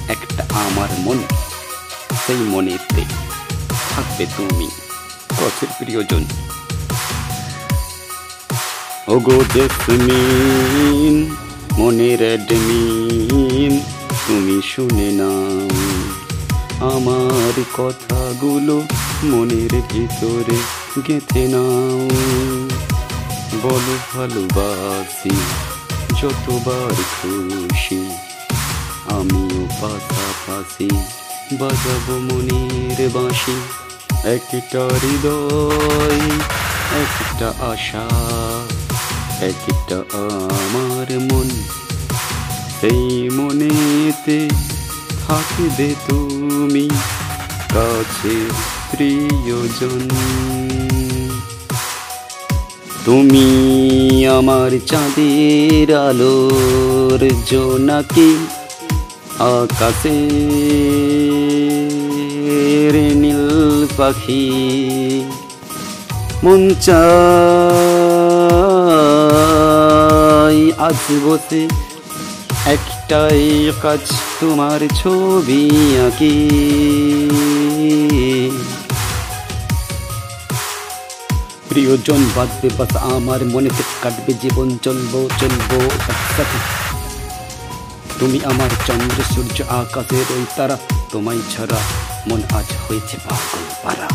একটা 0.07 0.45
আমার 0.49 0.89
মনে, 0.99 1.27
সেই 2.27 2.35
মনের 2.35 2.79
মনেতে 2.79 3.24
থাকবে 3.95 4.25
তুমি। 4.37 4.69
কাছের 5.29 5.67
প্রিয়জন। 5.79 6.25
ওগো 9.07 9.43
জেসমিন 9.53 11.35
মনের 11.77 12.19
অ্যাডমিন 12.19 13.79
তুমি 14.27 14.61
শুনে 14.75 15.11
নাও। 15.11 15.69
আমার 16.89 17.63
কথাগুলো 17.73 18.83
মনের 19.23 19.81
ভিতরে 19.89 20.57
গেঁথে 21.07 21.47
নাও। 21.47 22.09
বলো 23.63 23.97
ভালোবাসি, 24.13 25.35
যতবার 26.21 26.93
খুশি, 27.21 28.09
আমিও 29.09 29.67
পাশাপাশি 29.81 30.89
বাজাবো 31.51 32.19
মনের 32.19 33.09
বাঁশি। 33.09 33.84
একটা 34.25 34.89
হৃদয়, 35.01 36.19
একটা 37.01 37.53
আশা, 37.59 38.05
একটা 39.45 39.95
আমার 40.11 41.19
মন। 41.19 41.49
সেই 42.81 43.29
মনেতে 43.29 44.49
থাকবে 45.27 45.95
তুমি 46.07 46.89
কাছে 47.73 48.35
প্রিয়জন। 48.91 50.09
তুমি 53.05 53.47
আমার 54.27 54.71
চাঁদের 54.87 55.95
আলোর 55.97 57.29
জোনাকি 57.51 58.47
আকাশে। 59.39 60.19
নীল 63.21 63.45
পাখি 63.97 64.45
মন 66.43 66.61
চাই 66.85 66.97
আজ 70.87 71.01
বসে 71.25 71.61
একটাই 72.75 73.43
কাজ, 73.83 74.03
তোমার 74.39 74.81
ছবি 74.99 75.63
আঁকি। 76.07 76.35
প্রিয়জন 81.69 82.21
বাঁধবে 82.35 82.69
বাস, 82.77 82.91
আমার 83.15 83.41
মনেতে 83.53 83.83
কাটবে 84.01 84.33
জীবন, 84.41 84.67
চলবো 84.81 85.19
চলবো, 85.39 85.77
একসাথে। 86.11 86.59
তুমি 88.19 88.39
আমার 88.43 88.71
চন্দ্র, 88.87 89.17
সূর্য, 89.33 89.57
আকাশের 89.81 90.27
ওই 90.35 90.45
তারা, 90.57 90.77
তোমায় 91.11 91.41
ছাড়া 91.53 91.79
মন 92.29 92.41
আজ 92.51 92.67
হয়েছে 92.85 93.17
পাগল 93.29 93.65
পারা। 93.83 94.09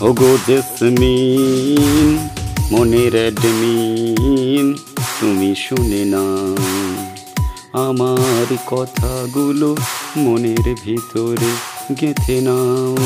ওগো 0.00 0.38
জেসমিন, 0.46 2.28
মনের 2.72 3.14
অ্যাডমিন, 3.16 4.66
তুমি 5.20 5.54
শুনে 5.54 6.02
না 6.04 6.24
আমার 7.86 8.48
কথাগুলো 8.66 9.76
মনের 10.16 10.66
ভিতরে 10.84 11.50
গেঁথে 12.00 12.40
নাও। 12.40 12.96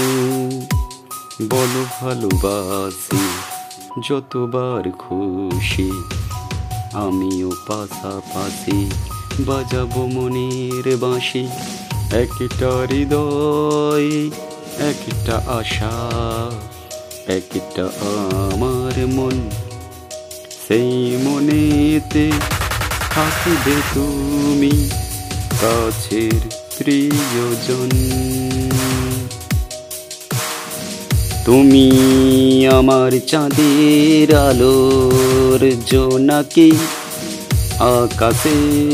বলো 1.51 1.82
ভালোবাসি, 2.01 3.24
যতবার 4.09 4.84
খুশি, 4.99 5.91
আমিও 6.93 7.51
পাশাপাশি 7.68 8.78
বাজাবো 9.41 10.07
মনের 10.07 10.97
বাঁশি। 10.97 11.45
একটা 12.13 12.87
হৃদয়, 12.91 14.31
একটা 14.79 15.37
আশা, 15.37 16.11
একটা 17.27 17.85
আমার 18.03 19.07
মন। 19.07 19.51
সেই 20.69 21.17
মনেতে 21.23 22.31
থাকবে 23.11 23.73
তুমি 23.95 24.91
কাছের 25.61 26.41
প্রিয়জন। 26.79 27.89
তুমি 31.45 31.91
আমার 32.67 33.11
চাঁদের 33.27 34.35
আলোর 34.35 35.73
জোনাকি 35.87 36.73
আকাশে। 37.79 38.87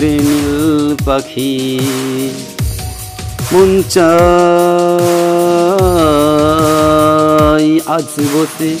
নীল 0.00 0.43
পাখি। 1.06 1.54
মঞ্চাই 3.52 4.06
আজ 7.96 8.10
বসে 8.32 8.72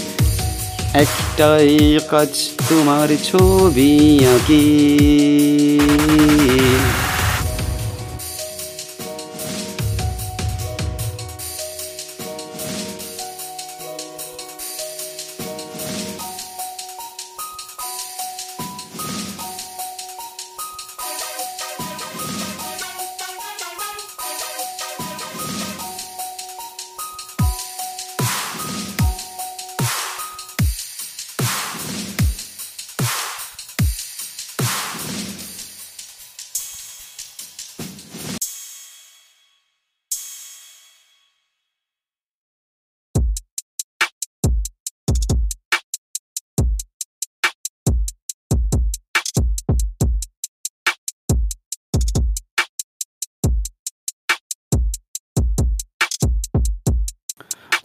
একটাই 1.02 1.72
কাজ 2.10 2.32
তোমার 2.68 3.08
ছবি 3.28 3.92
আঁকি। 4.34 4.66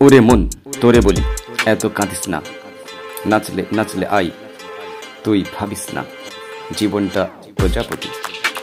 ওরে 0.10 0.20
মন, 0.20 0.49
তোরে 0.82 1.01
বলি, 1.01 1.22
এত 1.66 1.86
কাঁদিস 1.86 2.30
না। 2.30 2.41
নাচলে 3.26 3.66
নাচলে 3.72 4.05
আই 4.07 4.32
তুই 5.24 5.45
ভাবিস 5.55 5.88
না। 5.93 6.03
জীবনটা 6.78 7.30
প্রজাপতি, 7.57 8.10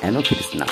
এন 0.03 0.23
ফিরিস 0.23 0.57
না। 0.57 0.67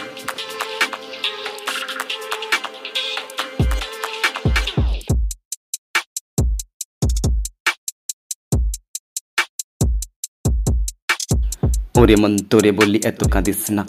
ওরে 12.03 12.17
মন, 12.17 12.39
তোরে 12.39 12.73
বলি, 12.73 13.01
এত 13.05 13.31
কাঁদিস 13.31 13.71
না। 13.71 13.87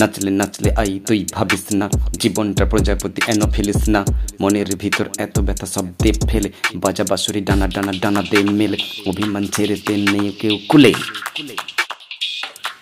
নাচলে 0.00 0.30
নাচলে 0.30 0.70
আই 0.72 1.00
তুই 1.06 1.26
ভাবিস 1.32 1.64
না। 1.72 1.88
জীবনটা 2.12 2.64
প্রজাপতি 2.64 3.22
এন 3.26 3.40
ফেলিস 3.50 3.88
না। 3.88 4.04
মনের 4.40 4.76
ভিতর 4.76 5.08
এত 5.18 5.38
ব্যথা 5.38 5.66
সব 5.66 5.84
দেব 6.02 6.14
ফেলে। 6.28 6.52
বাজা 6.74 7.04
বাসুরি 7.04 7.40
ডানা 7.40 7.66
ডানা 7.68 7.92
ডানা 8.02 8.22
দে 8.22 8.38
মেলে। 8.42 8.76
অভিমান 9.06 9.46
ছেড়ে 9.46 9.76
দে 9.86 9.96
নেই 9.96 10.32
কেউ 10.32 10.58
কুলে। 10.68 10.92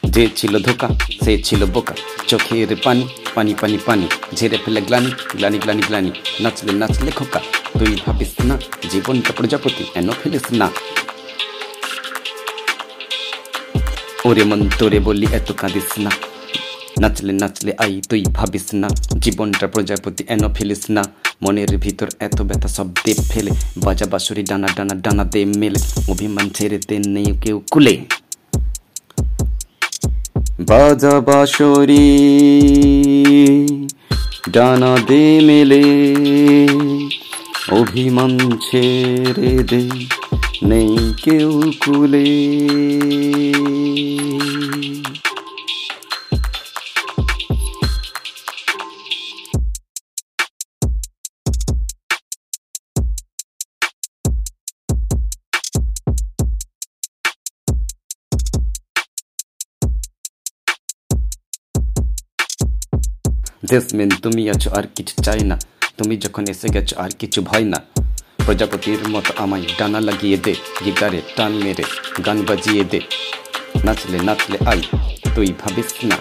যে 0.04 0.28
ছিল 0.36 0.58
ধোকা, 0.58 0.88
সে 1.24 1.42
ছিল 1.42 1.64
বোকা। 1.64 1.94
চোখের 2.28 2.76
পানি 2.84 3.08
পানি 3.34 3.54
পানি 3.60 3.78
পানি, 3.86 4.06
ঝেড়ে 4.34 4.58
ফেলে 4.64 4.80
গ্লানি 4.80 5.10
গ্লানি 5.36 5.58
গ্লানি 5.58 5.82
গ্লানি। 5.86 6.10
নাচলে 6.40 6.72
নাচলে 6.72 7.10
খোকা, 7.10 7.40
তুই 7.78 7.98
ভাবিস 8.06 8.32
না। 8.44 8.58
জীবনটা 8.90 9.32
প্রজাপতি 9.36 9.84
এন 9.94 10.08
ফেলিস 10.22 10.46
না। 10.52 10.68
ওরে 14.24 14.44
মন 14.44 14.70
তোরে 14.78 14.98
বলি 15.00 15.26
এত 15.32 15.52
কাঁদিস 15.52 15.98
না। 15.98 16.10
নাচলে 17.00 17.32
নাচলে 17.32 17.72
আই 17.78 18.00
তুই 18.08 18.24
ভাবিস 18.32 18.74
না। 18.74 18.88
জীবনটা 19.18 19.66
প্রজাপতি 19.66 20.24
এন 20.28 20.52
ফেলিস 20.54 20.90
না। 20.90 21.02
মনের 21.42 21.76
ভিতর 21.76 22.08
এত 22.20 22.42
ব্যথা 22.42 22.68
সব 22.68 22.86
দেব 23.04 23.16
ফেলে। 23.30 23.50
বাজা 23.76 24.06
বাসুরি 24.06 24.42
ডানা 24.42 24.68
ডানা 24.76 24.94
ডানা 24.94 25.24
দে 25.24 25.44
মেলে। 25.44 25.80
অভিমান 26.08 26.50
ছেড়ে 26.50 26.78
দে 26.88 26.98
নেই 27.06 27.24
কেউ 27.24 27.62
কুলে। 27.70 28.04
বাজা 30.60 31.20
বাঁশরি 31.20 32.06
ডানা 34.50 34.96
দে 35.06 35.40
মেলে। 35.40 35.82
অভিমান 37.70 38.38
ছেড়ে 38.38 39.64
দে 39.64 39.88
নেই 40.62 41.14
কেউ 41.22 41.72
কুলে। 41.84 42.24
দেশমেন 63.70 64.10
তুমি 64.22 64.50
আছো 64.50 64.68
আর 64.70 64.86
কিছু 64.96 65.14
চাই 65.22 65.40
না। 65.50 65.56
তুমি 65.98 66.16
যখন 66.16 66.44
এসে 66.52 66.68
গেছো 66.68 66.94
আর 66.96 67.10
কিছু 67.18 67.42
ভয় 67.42 67.64
না। 67.64 67.78
প্রজাপতির 68.46 69.08
মতো 69.08 69.32
আমায় 69.36 69.62
ডানা 69.78 70.00
লাগিয়ে 70.00 70.36
দে, 70.44 70.54
গিটারে 70.84 71.20
টান 71.36 71.52
মেরে, 71.52 71.84
গান 72.26 72.38
বাজিয়ে 72.48 72.84
দে। 72.84 73.00
নাচলে 73.84 74.18
নাচলে 74.18 74.58
আই 74.66 74.80
তুই 75.34 75.48
ভাবিস 75.62 75.90
না। 76.04 76.16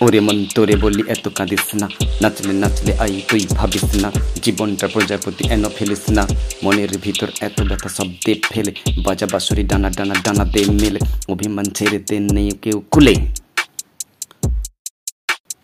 ওরে 0.00 0.20
মন, 0.20 0.38
তোরে 0.54 0.76
বলি 0.76 1.02
এত 1.08 1.28
কাঁদিস 1.28 1.66
না। 1.80 1.86
নাচলে 2.22 2.52
নাচলে 2.52 2.92
আই 2.98 3.22
তুই 3.28 3.46
ভাবিস 3.58 3.88
না। 4.02 4.08
জীবনটা 4.42 4.86
প্রজাপতি 4.92 5.42
এন 5.48 5.64
ফেলিস 5.78 6.04
না। 6.10 6.26
মনের 6.64 6.92
ভিতর 6.98 7.28
এত 7.40 7.56
ব্যথা 7.68 7.88
সব 7.88 8.08
দে 8.24 8.32
ফেলে। 8.52 8.72
বাজা 9.04 9.26
বাসুরি 9.32 9.62
ডানা 9.62 9.90
ডানা 9.90 10.14
ডানা 10.24 10.44
দে 10.44 10.62
মেলে। 10.82 11.00
অভিমান 11.28 11.64
ছেড়ে 11.64 11.98
দে 12.08 12.16
নেই 12.18 12.50
কেউ 12.62 12.82
কুলে 12.90 13.14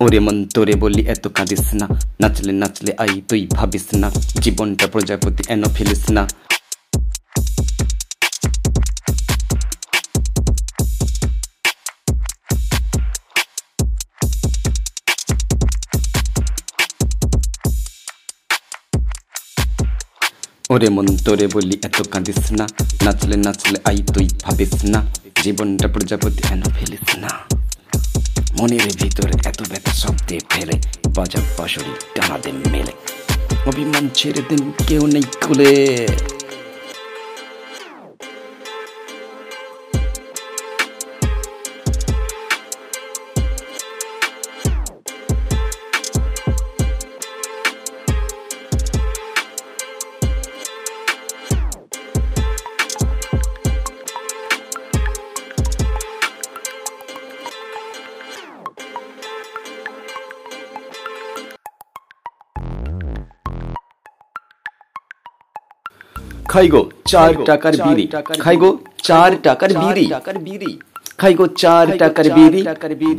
ওরে 0.01 0.21
মন 0.21 0.45
তোরে 0.55 0.75
বলি 0.75 1.03
এত 1.07 1.29
কাঁদিস 1.29 1.75
না। 1.75 1.87
নাচলে 2.21 2.53
নাচলে 2.53 2.93
আই 2.99 3.23
তুই 3.29 3.47
ভাবিস 3.53 3.85
না। 3.95 4.11
জীবনটা 4.41 4.87
প্রজাপতি 4.87 5.43
এন 5.49 5.63
ফেলিস 5.65 6.11
না। 6.11 6.29
ওরে 20.71 20.89
মন 20.89 21.07
তোরে 21.17 21.47
বলি 21.47 21.79
এত 21.83 22.09
কাঁদিস 22.09 22.53
না। 22.53 22.67
নাচলে 23.03 23.37
নাচলে 23.37 23.79
আই 23.85 24.03
তুই 24.15 24.29
ভাবিস 24.43 24.85
না। 24.85 25.07
জীবনটা 25.43 25.89
প্রজাপতি 25.89 26.43
এন 26.51 26.63
ফেলিস 26.63 27.17
না। 27.17 27.31
মনের 28.59 28.87
ভিতরে 29.01 29.35
এত 29.45 29.61
ব্যথা 29.71 29.93
শব্দে 29.93 30.37
ফেলে, 30.51 30.77
বাজার 31.17 31.45
বাসরি 31.59 31.93
টানাতে 32.15 32.51
মেলে। 32.73 32.93
অভিমান 33.67 34.05
ছেড়ে 34.15 34.43
দিন, 34.49 34.63
কেউ 34.89 35.03
নেই 35.07 35.25
খুলে। 35.45 35.73
খাইগো 66.59 66.83
চার 67.13 67.33
টাকার 67.49 67.75
বিড়ি। 67.85 68.05
খাইগো 68.45 68.71
চার 69.09 69.31
টাকার 69.43 69.71
বিড়ি। 69.81 70.05
খাইগো 71.21 71.47
চার 71.63 71.87
টাকার 71.99 72.27
বিড়ি। 72.37 72.61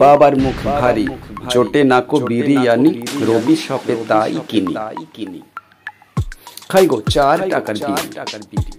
বাবার 0.01 0.33
মুখ 0.43 0.57
ভারী। 0.81 1.05
জোটে 1.51 1.81
নাকো 1.91 2.17
বিরিয়ানি 2.29 2.91
রবি 3.29 3.55
শপে 3.65 3.95
তাই 4.09 4.33
কিনি। 4.49 5.41
খাইগো 6.71 6.97
চার 7.13 7.37
টাকার 7.53 7.77
বিড়ি। 7.85 8.07
টাকার 8.17 8.41
বিড়ি। 8.49 8.73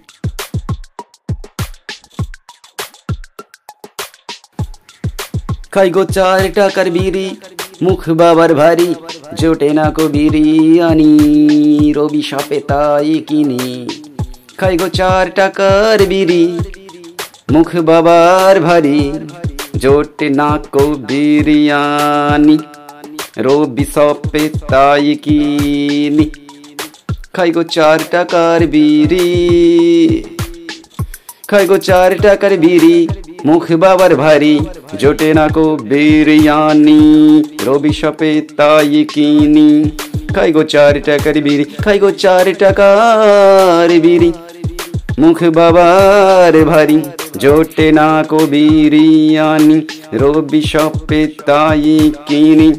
খাইগো 5.73 6.03
চার 6.15 6.41
টাকার 6.55 6.87
বিড়ি 6.95 7.27
মুখ 7.81 8.01
বাবার 8.19 8.51
ভারী। 8.61 8.89
জোটে 9.39 9.69
না 9.77 9.87
কো 9.95 10.03
বিরিয়ানি 10.15 11.11
রবি 11.97 12.21
সাপে 12.29 12.59
তাই 12.69 13.11
কিনি। 13.27 13.61
খাইগো 14.61 14.87
চার 14.89 15.25
টাকার 15.35 16.05
বিড়ি। 16.05 16.59
মুখ 17.51 17.75
বাবার 17.75 18.59
ভারী, 18.59 19.11
জোটে 19.75 20.29
না 20.29 20.59
কো 20.71 20.79
বিরিয়ানি। 20.79 22.57
রবি 23.37 23.85
সাপে 23.85 24.49
তাই 24.67 25.15
কিনি। 25.15 26.29
খাইগো 27.33 27.63
চার 27.63 27.99
টাকার 28.11 28.67
বিড়ি। 28.67 29.27
খাইগো 31.47 31.77
চার 31.77 32.11
টাকার 32.21 32.57
বিড়ি, 32.57 33.07
মুখ 33.45 33.71
বাবার 33.71 34.15
ভারী, 34.15 34.59
জোটে 34.99 35.33
না 35.33 35.47
কো 35.47 35.77
বিরিয়ানি। 35.81 37.01
রবি 37.65 37.93
শপে 37.93 38.41
তাই 38.57 39.05
কিনি। 39.13 39.91
খাইগো 40.35 40.63
চার 40.63 41.01
টাকার 41.01 41.33
বিড়ি 41.33 41.63
খাইগো 41.63 42.11
চার 42.11 42.53
টাকার 42.59 43.99
বিড়ি। 43.99 44.31
মুখ 45.19 45.43
বাবার 45.43 46.65
ভারী 46.65 47.01
জোটে 47.37 47.91
না 47.91 48.23
কবিরিয়ানি 48.29 49.77
বিরিয়ানি 49.77 49.81
রবি 50.13 50.61
সপে 50.61 51.27
তাই 51.45 52.11
কিনি। 52.27 52.73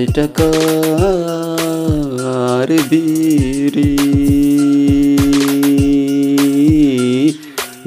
চার 0.00 0.12
টাকার 0.16 1.48
বিড়ি 2.90 3.94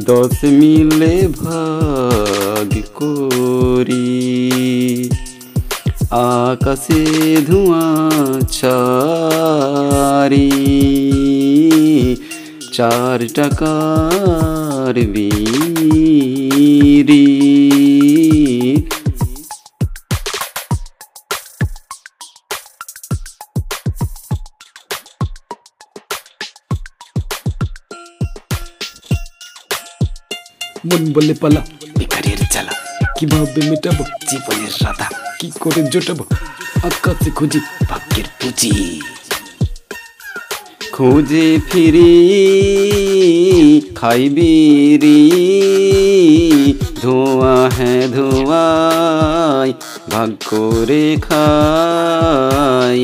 দশ 0.04 0.38
মিলে 0.52 1.16
ভাগ 1.38 2.70
করি 2.96 4.10
আকাশে 6.40 7.04
ধোঁয়া 7.48 7.88
ছাড়ি 8.52 10.50
চার 12.74 13.20
করে 35.64 35.82
জোটাবো। 35.94 36.24
আকাশে 36.84 37.30
খুঁজি 37.38 37.60
ভাগ্যের 37.90 38.28
পুঁজি। 38.40 38.72
খুঁজে 40.92 41.48
ফিরি 41.72 42.14
খাইবিরি 43.96 45.22
ধোঁয়া 47.02 47.56
হ্যাঁ 47.78 48.04
ধোঁয়াই 48.16 49.70
ভাগ 50.12 50.32
করে 50.50 51.06
খাই। 51.28 53.02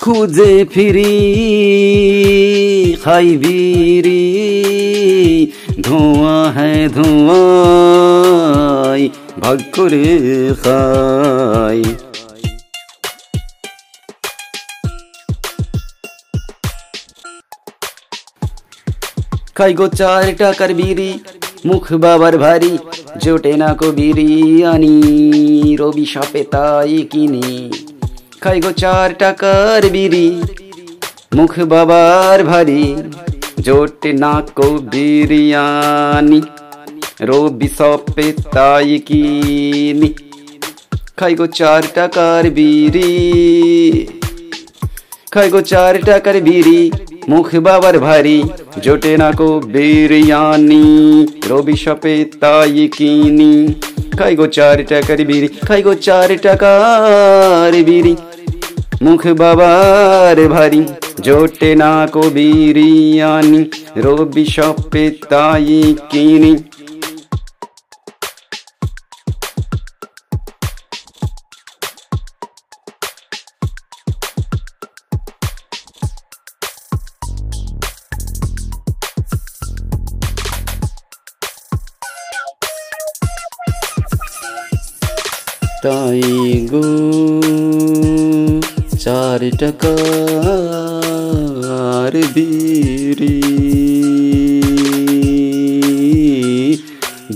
খুঁজে 0.00 0.52
ফিরি 0.72 1.14
খাইবিরি 3.04 4.24
ধোঁয়া 5.82 6.38
হ্যাঁ 6.50 6.82
ধোঁয়াই 6.88 8.35
ভাগ 9.42 9.58
করে 9.76 10.04
খাই 10.62 11.80
খাইগো 19.54 19.86
চার 19.88 20.24
টাকার 20.38 20.70
বিড়ি, 20.74 21.10
মুখ 21.66 21.86
বাবার 22.02 22.34
ভারী, 22.38 22.74
জোটে 23.22 23.52
না 23.56 23.70
কো 23.74 23.88
বিরিয়ানি, 23.90 24.96
রবি 25.80 26.06
সাপে 26.06 26.42
তাই 26.44 26.94
কিনি। 27.10 27.46
খাইগো 28.40 28.72
চার 28.72 29.08
টাকার 29.18 29.82
বিড়ি, 29.90 30.26
মুখ 31.36 31.52
বাবার 31.72 32.38
ভারী, 32.44 32.84
জোটে 33.60 34.10
না 34.12 34.34
কো 34.56 34.68
বিরিয়ানি। 34.92 36.40
রবি 37.20 37.68
সাপে 37.68 38.32
তাই 38.52 38.98
কিনি। 38.98 40.14
খাইগো 41.16 41.46
চার 41.46 41.82
টাকার 41.94 42.50
বিড়ি। 42.50 43.12
খাইগো 45.30 45.60
চার 45.60 46.02
টাকার 46.02 46.40
বিড়ি, 46.40 46.90
মুখ 47.28 47.54
বাবার 47.54 47.98
ভারী। 47.98 48.42
জোটে 48.82 49.16
না 49.16 49.32
কো 49.32 49.60
বিরিয়ানি, 49.60 51.26
রবি 51.50 51.76
শপে 51.76 52.24
তাই 52.40 52.88
কিনি। 52.96 53.74
খাই 54.18 54.36
গো 54.36 54.46
চার 54.46 54.84
টাকার 54.88 55.24
বিড়ি 55.24 55.48
খাই 55.48 55.82
গো 55.82 55.94
চার 55.94 56.36
টাকার 56.42 57.84
বিড়ি। 57.84 58.16
মুখ 59.02 59.26
বাবার 59.26 60.48
ভারী, 60.48 60.84
জোটে 61.20 61.74
না 61.74 62.06
কো 62.12 62.20
বিরিয়ানি, 62.20 63.64
রবি 63.96 64.44
শপে 64.44 65.10
তাই 65.28 65.94
কিনি। 66.10 66.56
টাকার 89.52 91.26
বিড়ি 92.34 93.38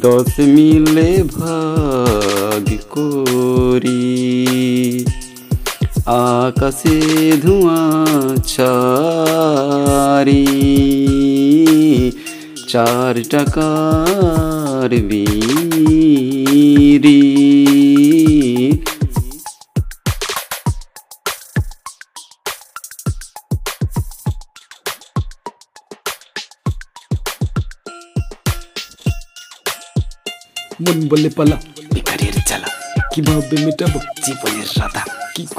দশ 0.00 0.32
মিলে 0.46 1.10
ভাগ 1.32 2.66
করি 2.90 4.06
আকাশে 6.06 6.98
ধোঁয়া 7.42 7.82
ছাড়ি 8.46 10.44
চার 12.68 13.14
টাকার 13.30 14.90
বিড়ি 15.08 15.39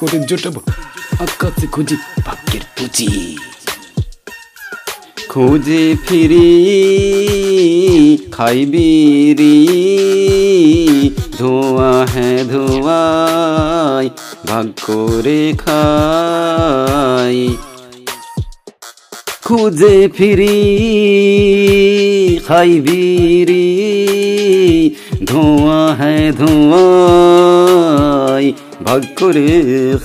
করে 0.01 0.19
জোটাবো। 0.19 0.61
আকাশে 1.19 1.67
খুঁজি 1.67 1.95
ভাগ্যের 2.25 2.63
পুঁজি। 2.75 3.09
খুঁজে 5.29 5.95
ফিরি 6.09 6.49
খাইবিরি 8.31 9.57
ধোঁয়া 11.39 11.93
হ্যাঁ 12.13 12.39
ধোঁয়াই, 12.43 14.09
ভাগ 14.47 14.67
করে 14.87 15.41
খাই। 15.65 17.37
খুঁজে 19.43 19.95
ফিরি 20.17 20.57
খাইবিরি 22.47 23.67
ধোঁয়া 25.25 25.81
হ্যাঁ 25.95 26.31
ধোঁয়াই 26.31 27.70
ভাগ 28.86 29.01
করে 29.19 29.49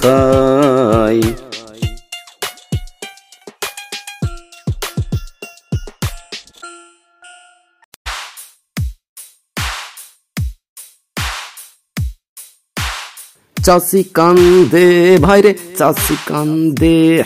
খাই। 0.00 1.20
চাষি 13.64 14.02
কান্দে, 14.16 15.18
ভাইরে 15.22 15.52
চাষি 15.78 16.16
কান্দে 16.26 17.22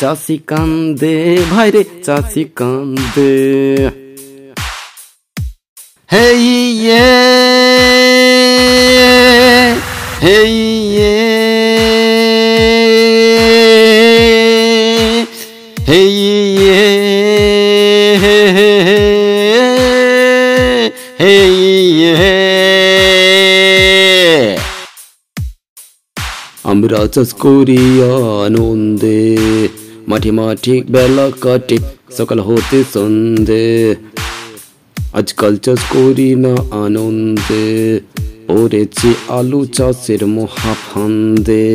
চাষি 0.00 0.36
কান্দে, 0.38 1.16
ভাইরে 1.50 1.82
চাষি 2.04 2.44
কান্দে। 2.56 3.32
হে 6.12 6.26
ইয়ে 6.32 7.06
হে 10.22 10.36
আমরা 26.66 27.00
চাষ 27.06 27.30
করি 27.40 27.82
আনন্দে 28.44 29.20
মাঠে 30.08 30.30
মাঠে 30.32 30.74
বেলা 30.88 31.26
কাটে 31.40 31.76
সকাল 32.16 32.38
হতে 32.40 32.78
সন্ধে 32.92 33.66
আজকাল 35.14 35.54
চাষ 35.56 35.80
করি 35.92 36.30
না 36.36 36.54
আনন্দে 36.78 37.66
পড়েছি 38.48 39.08
আলু 39.30 39.60
চাষের 39.68 40.22
মহাফান্দে 40.28 41.66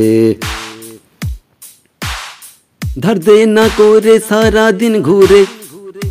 ধার 2.95 3.17
দে 3.19 3.37
না 3.49 3.65
করে 3.77 4.15
সারা 4.29 4.65
দিন 4.71 4.93
ঘুরে 5.01 5.41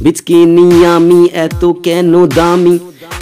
বিচকি 0.02 0.38
নিয়ে 0.48 0.80
আমি 0.88 1.20
এত 1.38 1.62
কেন 1.84 2.12
দামি 2.30 2.76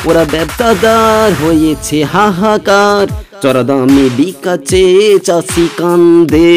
ওরা 0.04 0.22
ব্যবসাদার 0.32 1.30
হয়েছে 1.42 1.98
হাহাকার 2.12 3.06
চড়া 3.42 3.62
দামে 3.62 4.06
বিকাছে 4.18 4.84
চাষি 5.26 5.66
কান্দে 5.78 6.52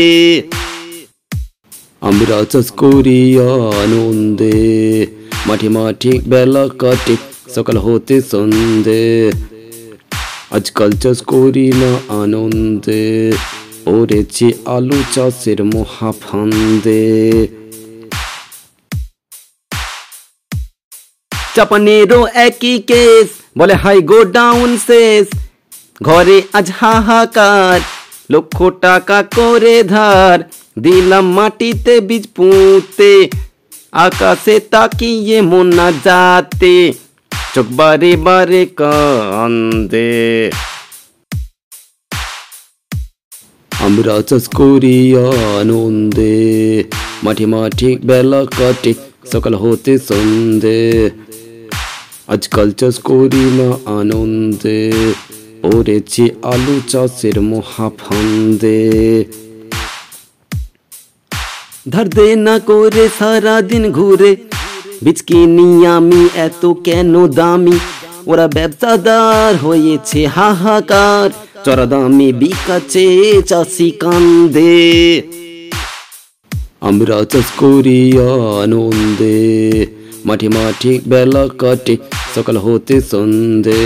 আমরা 2.01 2.37
চাষ 2.51 2.67
করি 2.77 3.21
আনন্দে 3.81 4.57
মাঠে 5.47 5.69
মাঠে 5.69 6.11
বেলা 6.27 6.63
কাটে 6.79 7.15
সকাল 7.55 7.77
হতে 7.77 8.15
সন্ধে 8.29 9.03
আজকাল 10.51 10.91
চাষ 11.01 11.17
করি 11.31 11.67
না 11.81 11.91
আনন্দে 12.19 13.03
পড়েছি 13.85 14.47
আলু 14.67 14.99
চাষের 15.13 15.59
মহাফান্দে 15.71 17.03
চাপানেরও 21.55 22.21
একই 22.45 22.75
কেস 22.89 23.27
বলে 23.57 23.73
হাই 23.83 23.97
গো 24.01 24.19
ডাউন 24.33 24.69
শেষ 24.85 25.25
ঘরে 26.01 26.37
আজ 26.53 26.67
হাহাকার 26.79 27.79
লক্ষ 28.31 28.57
টাকা 28.81 29.19
করে 29.31 29.77
ধার 29.89 30.37
দিলাম 30.79 31.25
মাটিতে 31.35 31.95
বীজ 32.07 32.25
পুঁতে 32.35 33.13
আকাশে 33.97 34.55
তাকিয়ে 34.71 35.37
মোনা 35.41 35.87
যাতে 36.05 36.75
চোখ 37.53 37.67
বারে 37.71 38.11
বারে 38.25 38.63
কান্দে 38.77 40.11
আমরা 43.71 44.15
চাষ 44.21 44.45
করি 44.53 44.97
আনন্দে 45.53 46.35
মাঠে 47.23 47.45
মাঠে 47.45 47.89
বেলা 48.03 48.41
কাটে 48.51 48.91
সকাল 49.31 49.53
হতে 49.55 49.93
সন্ধে 50.07 50.81
আজকাল 52.27 52.67
চাষ 52.71 52.95
করি 53.03 53.45
না 53.57 53.67
আনন্দে 53.93 54.79
পড়েছি 55.61 56.23
আলু 56.53 56.75
চাষের 56.91 57.37
মহাফান্দে। 57.51 58.79
ধার 61.91 62.07
দে 62.15 62.27
না 62.47 62.55
করে 62.69 63.05
সারা 63.19 63.55
দিন 63.69 63.83
ঘুরে, 63.91 64.31
বিচকি 65.03 65.39
নিয়ে 65.57 65.87
আমি 65.95 66.21
এত 66.47 66.63
কেন 66.85 67.13
দামি? 67.39 67.77
ওরা 68.27 68.45
ব্যবসাদার 68.57 69.53
হয়েছে 69.65 70.19
হাহাকার, 70.35 71.29
চড়া 71.65 71.85
দামে 71.85 72.29
বিকাছে 72.41 73.07
চাষি 73.49 73.89
কান্দে। 74.01 74.77
আমরা 76.81 77.17
চাষ 77.31 77.47
করি 77.61 78.01
আনন্দে, 78.61 79.39
মাঠে 80.25 80.47
মাঠে 80.55 80.91
বেলা 81.11 81.43
কাটে, 81.61 81.93
সকাল 82.35 82.55
হতে 82.57 82.95
সন্ধে। 83.11 83.83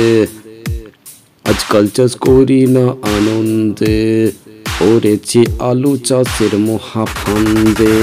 আজকাল 1.46 1.86
চাষ 1.90 2.12
করি 2.26 2.62
না 2.68 2.86
আনন্দে 3.10 3.98
পড়েছি 4.78 5.40
আলু 5.62 5.94
চাষের 6.00 6.54
মহাফান্দে 6.60 7.98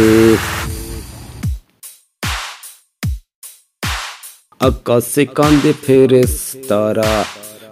আকাশে 4.60 5.22
কান্দে 5.36 5.72
ফেরেস 5.82 6.34
তারা 6.68 7.12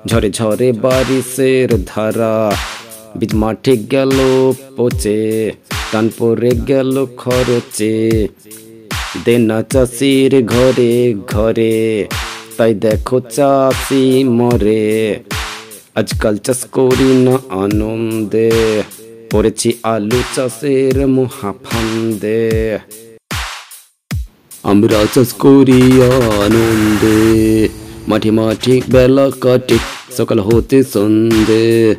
ঝরে 0.06 0.28
ঝরে 0.30 0.68
বারিশের 0.82 1.68
ধারা 1.86 2.34
বীজ 3.18 3.32
মাঠে 3.42 3.74
গেল 3.92 4.16
পচে 4.76 5.20
টান 5.90 6.06
পরে 6.18 6.52
গেল 6.68 6.94
খরচে 7.16 7.94
দেনা 9.24 9.58
চাষির 9.72 10.32
ঘরে 10.52 10.94
ঘরে 11.28 11.76
তাই 12.56 12.72
দেখো 12.82 13.16
চাষি 13.30 14.04
মরে 14.30 14.84
আজকাল 15.94 16.36
চাষ 16.36 16.66
করি 16.72 17.24
না, 17.24 17.38
আনন্দে। 17.48 18.50
পড়েছি 19.30 19.72
আলু 19.82 20.22
চাষের 20.36 21.06
মহাফান্দে। 21.06 22.78
আমরা 24.62 25.06
চাষ 25.14 25.32
করি 25.32 25.82
আনন্দে। 26.44 27.68
মাঠে 28.08 28.30
মাঠে 28.30 28.80
বেলা 28.92 29.30
কাটে, 29.40 29.78
সকাল 30.16 30.40
হতে 30.40 30.82
সন্ধে। 30.84 31.94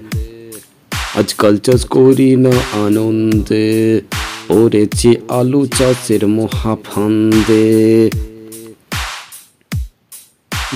আজকাল 1.15 1.57
চাষ 1.57 1.85
করি 1.85 2.35
না, 2.35 2.83
আনন্দে। 2.85 4.01
পড়েছি 4.47 5.15
আলু 5.29 5.67
চাষের 5.67 6.27
মহাফান্দে। 6.27 8.09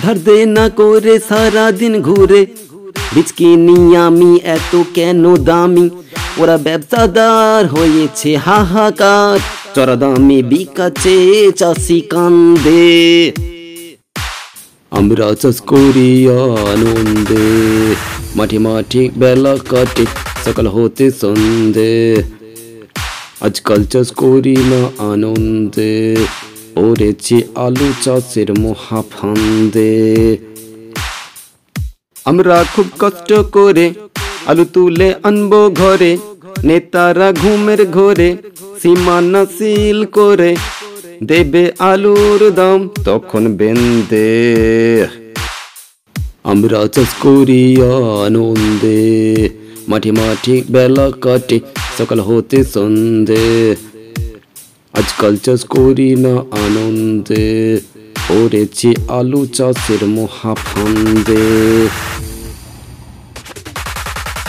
ধার 0.01 0.23
দে 0.23 0.45
না 0.45 0.69
করে 0.69 1.19
সারা 1.19 1.71
দিন 1.71 2.01
ঘুরে 2.01 2.45
বিচকি 3.15 3.95
আমি 3.95 4.39
এত 4.43 4.83
কেন 4.93 5.35
দামি? 5.35 5.89
ওরা 6.37 6.57
ব্যবসাদার 6.57 7.67
হয়েছে 7.67 8.35
হাহাকার। 8.35 9.39
চড়া 9.75 9.95
দামে 9.95 10.43
বিকাছে 10.43 11.51
চাষি 11.51 12.01
কান্দে। 12.01 13.31
আমরা 14.91 15.35
চাষ 15.35 15.61
করি 15.61 16.27
আনন্দে। 16.73 17.95
মাঠে 18.35 18.57
মাঠে 18.57 19.09
বেলা 19.17 19.57
কাটে, 19.69 20.05
সকাল 20.45 20.67
হতে 20.67 21.11
সন্ধে। 21.11 22.23
আজকাল 23.41 23.83
চাষ 23.83 24.11
করি 24.11 24.55
না 24.55 25.11
আনন্দে। 25.11 26.15
পড়েছি 26.75 27.41
আলু 27.55 27.93
চাষের 28.01 28.59
মহাফান্দে 28.59 30.37
আমরা 32.25 32.55
খুব 32.73 32.87
কষ্ট 33.01 33.29
করে 33.55 33.85
আলু 34.49 34.63
তুলে 34.73 35.09
আনব 35.27 35.51
ঘরে, 35.81 36.11
নেতারা 36.67 37.27
ঘুমের 37.41 37.81
ঘরে, 37.97 38.29
সীমানা 38.81 39.41
সিল 39.55 39.99
করে 40.17 40.51
দেবে 41.29 41.63
আলুর 41.89 42.41
দাম 42.59 42.79
তখন 43.07 43.43
বেন্দে 43.59 44.29
আমরা 46.51 46.79
চাষ 46.95 47.11
করি 47.23 47.63
আনন্দে, 48.25 48.99
মাঠে 49.89 50.11
মাঠে 50.19 50.55
বেলা 50.73 51.07
কাটে, 51.23 51.57
সকাল 51.97 52.19
হতে 52.27 52.59
সন্ধে। 52.73 53.47
আজকাল 54.93 55.33
চাষ 55.45 55.61
করি 55.73 56.09
না 56.23 56.33
আনন্দে 56.63 57.45
পড়েছি 58.27 58.89
আলু 59.19 59.41
চাষের 59.57 60.01
মহাফান্দে। 60.15 61.43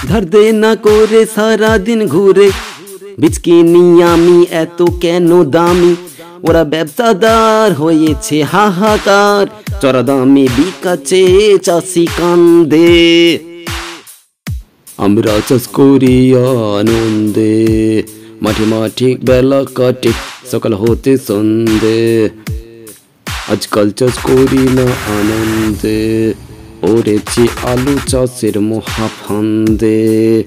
ধার 0.07 0.31
দে 0.31 0.53
না 0.53 0.77
করে 0.77 1.27
সারা 1.35 1.79
দিন 1.79 2.09
ঘুরে। 2.09 2.51
বিচকি 3.19 3.53
নিয়ে 3.53 4.05
আমি 4.05 4.47
এত 4.51 4.83
কেন 5.01 5.45
দামি? 5.51 5.97
ওরা 6.43 6.65
ব্যবসাদার 6.65 7.75
হয়েছে 7.75 8.43
হাহাকার। 8.43 9.47
চড়া 9.83 10.03
দামে 10.03 10.49
বিকাছে 10.57 11.59
চাষি 11.59 12.07
কান্দে। 12.19 13.39
আমরা 14.97 15.41
চাষ 15.49 15.67
করি 15.67 16.35
আনন্দে। 16.79 18.03
মাঠে 18.43 18.65
মাঠে 18.65 19.17
বেলা 19.25 19.65
কাটে, 19.75 20.13
সকাল 20.51 20.75
হতে 20.75 21.17
সন্ধে। 21.19 22.29
আজকাল 23.49 23.91
চাষ 23.91 24.19
করি 24.19 24.59
না 24.59 24.87
আনন্দে। 25.19 26.35
পড়েছি 26.87 27.49
আলু 27.63 27.99
চাষের 28.07 28.61
মহাফান্দে। 28.61 30.43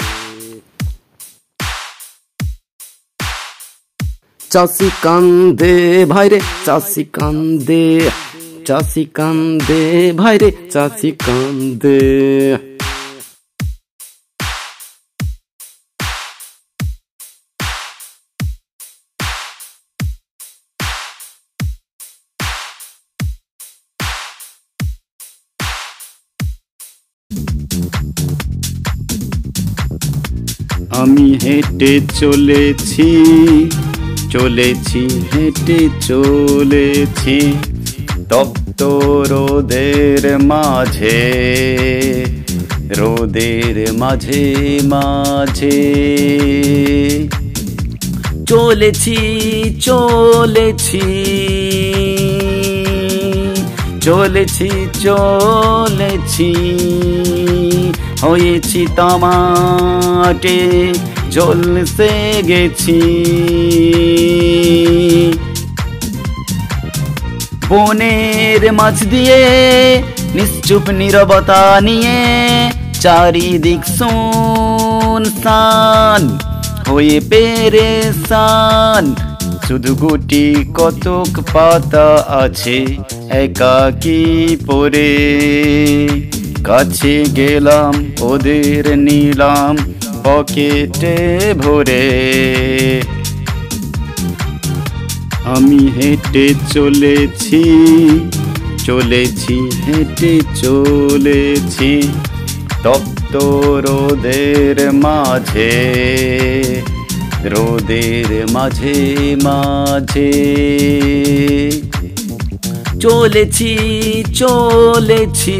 চাষি 4.50 4.90
কান্দে, 5.02 6.06
ভাই 6.10 6.30
রে, 6.30 6.40
চাষি 6.66 7.04
কান্দে 7.04 8.10
চাষি 8.66 9.06
কান্দে, 9.06 10.14
ভাই 10.18 10.38
রে, 10.38 10.52
চাষি 10.72 11.12
কান্দে। 11.12 12.69
হেঁটে 31.44 31.94
চলেছি 32.20 33.10
চলেছি, 34.30 35.02
হেঁটে 35.32 35.80
চলেছি 36.02 37.38
তপ্ত 38.30 38.82
রোদের 39.32 40.24
মাঝে 40.52 41.22
রোদের 42.98 43.76
মাঝে 43.94 44.46
মাঝে। 44.84 45.80
চলেছি 48.46 49.18
চলেছি 49.80 51.06
চলেছি 54.02 54.70
চলেছি, 55.06 56.52
হয়েছি 58.22 58.82
তামাটে 58.96 60.60
চলতে 61.32 62.10
গেছি। 62.48 63.00
বনের 67.70 68.62
মাছ 68.74 68.98
দিয়ে, 69.04 69.42
নিশ্চুপ 70.36 70.86
নিরবতা 70.90 71.62
নিয়ে 71.82 72.20
চারিদিক 73.00 73.82
শুনসান 73.98 75.42
হয়ে 76.88 77.18
পেরেসান 77.30 79.04
শুধু 79.68 79.92
গুটি 79.96 80.46
কতক 80.74 81.32
পাতা 81.54 82.08
আছে 82.44 82.78
একাকি 83.44 84.22
পরে? 84.66 85.12
কাছে 86.64 87.16
গেলাম, 87.36 87.94
ওদের 88.22 88.84
নিলাম 88.98 89.76
পকেটে 90.24 91.18
ভরে। 91.58 92.06
আমি 95.44 95.92
হেঁটে 95.98 96.54
চলেছি 96.74 97.64
চলেছি, 98.86 99.70
হেঁটে 99.88 100.40
চলেছি 100.56 102.02
তপ্ত 102.84 103.36
রোদের 103.86 104.94
মাঝে 104.94 105.72
রোদের 107.44 108.48
মাঝে 108.52 109.36
মাঝে। 109.44 110.32
চলেছি 113.00 113.72
চলেছি। 114.34 115.60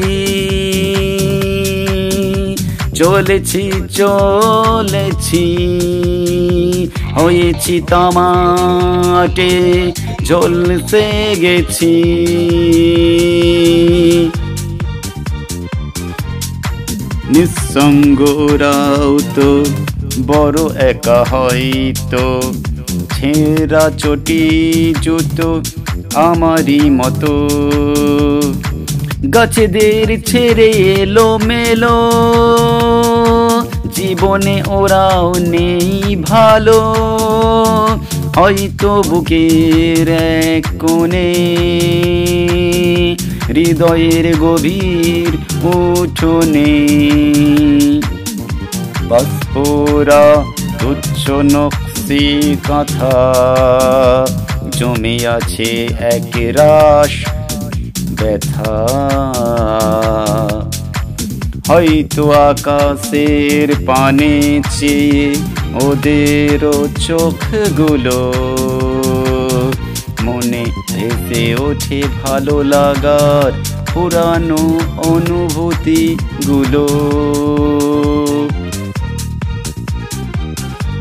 চলেছি 3.00 3.64
চলেছি, 4.00 5.46
হয়েছি 7.16 7.76
তামাটে 7.90 9.52
ঝলসে 10.28 11.08
গেছি। 11.42 11.96
নিঃসঙ্গরাও 17.34 19.12
তো 19.36 19.50
বড় 20.28 20.60
একা 20.92 21.20
হয়তো, 21.32 22.26
ছেঁড়া 23.16 23.86
চটি 23.98 24.44
জুতো 25.02 25.50
আমারই 26.28 26.82
মতো। 26.90 27.34
গাছেদের 29.34 30.24
ছেড়ে 30.26 30.70
এলো 31.02 31.40
মেলো 31.44 31.98
জীবনে 33.96 34.64
ওরাও 34.68 35.34
নেই 35.34 36.16
ভালো। 36.16 36.80
হয়তো 38.36 39.04
বুকের 39.10 40.08
এক 40.48 40.66
কোণে 40.80 41.30
হৃদয়ের 43.48 44.38
গভীর 44.38 45.32
উঠোনে 45.64 46.88
বাষ্পরা 49.02 50.44
তুচ্ছ 50.80 51.30
নকশি 51.30 52.56
কথা। 52.68 53.16
জমে 54.72 55.28
আছে 55.28 55.88
এক 56.00 56.56
রাস 56.58 57.14
ব্যথা। 58.20 58.74
হয়তো 61.68 62.32
আকাশের 62.32 63.70
পানে 63.86 64.62
চেয়ে 64.80 65.36
ওদেরও 65.86 66.88
চোখগুলো 67.08 68.20
মনে 70.24 70.66
ভেসে 70.88 71.56
ওঠে 71.60 72.04
ভালো 72.24 72.64
লাগার 72.64 73.52
পুরানো 73.94 74.62
অনুভূতিগুলো। 74.98 76.86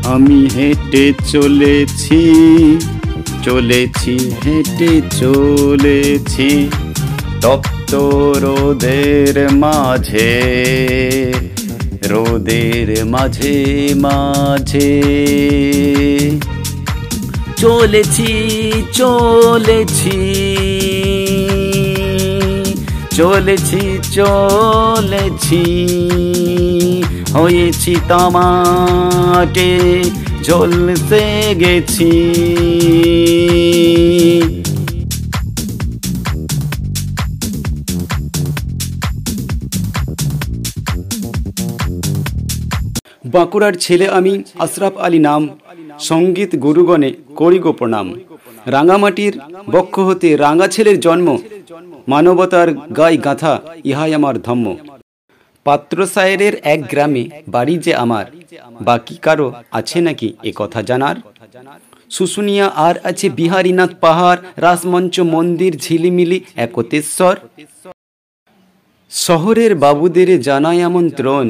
আমি 0.03 0.49
হেঁটে 0.55 1.13
চলেছি 1.27 2.21
চলেছি, 3.43 4.31
হেঁটে 4.45 5.01
চলেছি। 5.11 6.69
তপ্ত 7.41 7.95
রোদের 8.35 9.51
মাঝে 9.51 10.41
রোদের 12.07 13.05
মাঝে 13.05 13.89
মাঝে। 13.95 15.01
চলেছি 17.57 18.29
চলেছি 18.91 20.17
চলেছি 23.11 23.99
চলেছি। 24.11 25.63
হয়েছি 27.33 27.95
তামাটে 28.07 30.03
ঝলসে 30.43 31.55
গেছি। 31.59 32.11
বাঁকুড়ার 43.33 43.75
ছেলে 43.85 44.05
আমি 44.17 44.33
আশরাফ 44.65 44.95
আলী 45.05 45.19
নাম, 45.19 45.41
সংগীত 46.09 46.51
গুরুগণে 46.65 47.09
করি 47.39 47.59
গো 47.63 47.71
প্রণাম। 47.79 48.07
রাঙামাটির 48.75 49.33
বক্ষ 49.71 49.95
হতে 49.99 50.29
রাঙা 50.43 50.67
ছেলের 50.73 50.97
জন্ম, 51.05 51.27
মানবতার 52.07 52.69
গাই 52.99 53.15
গাঁথা, 53.25 53.53
ইহাই 53.89 54.11
আমার 54.13 54.35
ধম্ম। 54.41 54.65
পাত্র 55.65 55.97
সায়েরের 56.05 56.53
এক 56.73 56.79
গ্রামে 56.91 57.23
বাড়ি 57.49 57.75
যে 57.85 57.93
আমার, 58.03 58.25
বাকি 58.87 59.15
কারও 59.25 59.47
আছে 59.79 59.99
নাকি 60.07 60.27
এ 60.49 60.51
কথা 60.55 60.79
জানার? 60.89 61.17
শুশুনিয়া 62.15 62.67
আর 62.87 62.95
আছে 63.09 63.27
বিহারীনাথ 63.29 63.91
পাহাড়, 64.03 64.39
রাসমঞ্চ 64.65 65.15
মন্দির, 65.35 65.71
ঝিলিমিলি, 65.85 66.37
একতেশ্বর। 66.65 67.35
শহরের 69.11 69.71
বাবুদের 69.83 70.29
জানাই 70.47 70.79
আমন্ত্রণ 70.89 71.45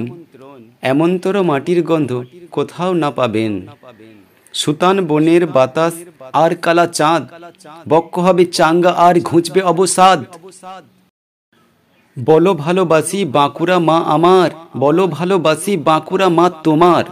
এমনতর 0.84 1.36
মাটির 1.50 1.80
গন্ধ 1.90 2.12
কোথাও 2.56 2.92
না 3.04 3.10
পাবেন। 3.18 3.54
সুতান 4.54 4.98
বনের 5.10 5.44
বাতাস 5.56 5.94
আর 6.44 6.52
কালা 6.64 6.86
চাঁদ 6.98 7.24
বক্ক 7.92 8.14
হবে 8.26 8.44
চাঙ্গা 8.58 8.92
আর 9.06 9.16
ঘুঁচবে 9.30 9.62
অবসাদ। 9.72 10.20
বলো 12.18 12.52
ভালোবাসি 12.66 13.20
বাঁকুড়া 13.38 13.78
মা 13.90 13.98
আমার, 14.16 14.50
বলো 14.84 15.04
ভালোবাসি 15.18 15.74
বাঁকুড়া 15.88 16.28
মা 16.38 16.46
তোমার। 16.66 17.06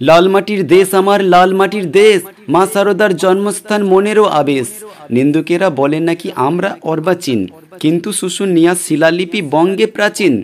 লাল 0.00 0.24
মাটির 0.34 0.62
দেশ 0.74 0.88
আমার, 1.00 1.20
লাল 1.34 1.50
মাটির 1.58 1.86
দেশ, 2.00 2.20
মা 2.48 2.62
সারদার 2.72 3.12
জন্মস্থান 3.22 3.80
মনেরও 3.92 4.26
আবেশ। 4.40 4.68
নিন্দুকেরা 5.16 5.68
বলেন 5.80 6.02
নাকি 6.02 6.28
আমরা 6.48 6.70
অর্বাচীন, 6.92 7.40
কিন্তু 7.82 8.08
শুশুনিয়া 8.12 8.72
শিলালিপি 8.84 9.40
বঙ্গে 9.54 9.86
প্রাচীন। 9.96 10.34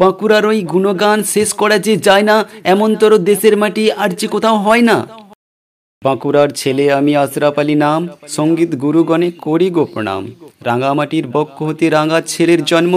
বাঁকুড়ার 0.00 0.44
ওই 0.46 0.60
গুণগান 0.62 1.18
শেষ 1.22 1.48
করা 1.52 1.76
যে 1.78 1.94
যায় 1.96 2.22
না, 2.22 2.36
এমনতর 2.64 3.12
দেশের 3.18 3.54
মাটি 3.56 3.84
আর 3.92 4.10
যে 4.20 4.26
কোথাও 4.28 4.56
হয় 4.58 4.84
না। 4.90 4.96
বাঁকুড়ার 6.04 6.50
ছেলে 6.50 6.84
আমি 6.92 7.12
আশরাফ 7.16 7.56
আলী 7.58 7.74
নাম, 7.74 8.00
সংগীত 8.28 8.70
গুরুগণে 8.74 9.28
করি 9.44 9.68
গো 9.70 9.84
প্রণাম। 9.84 10.22
রাঙামাটির 10.64 11.26
বক্ষ 11.26 11.56
হতে 11.62 11.86
রাঙা 11.90 12.18
ছেলের 12.32 12.60
জন্ম, 12.64 12.94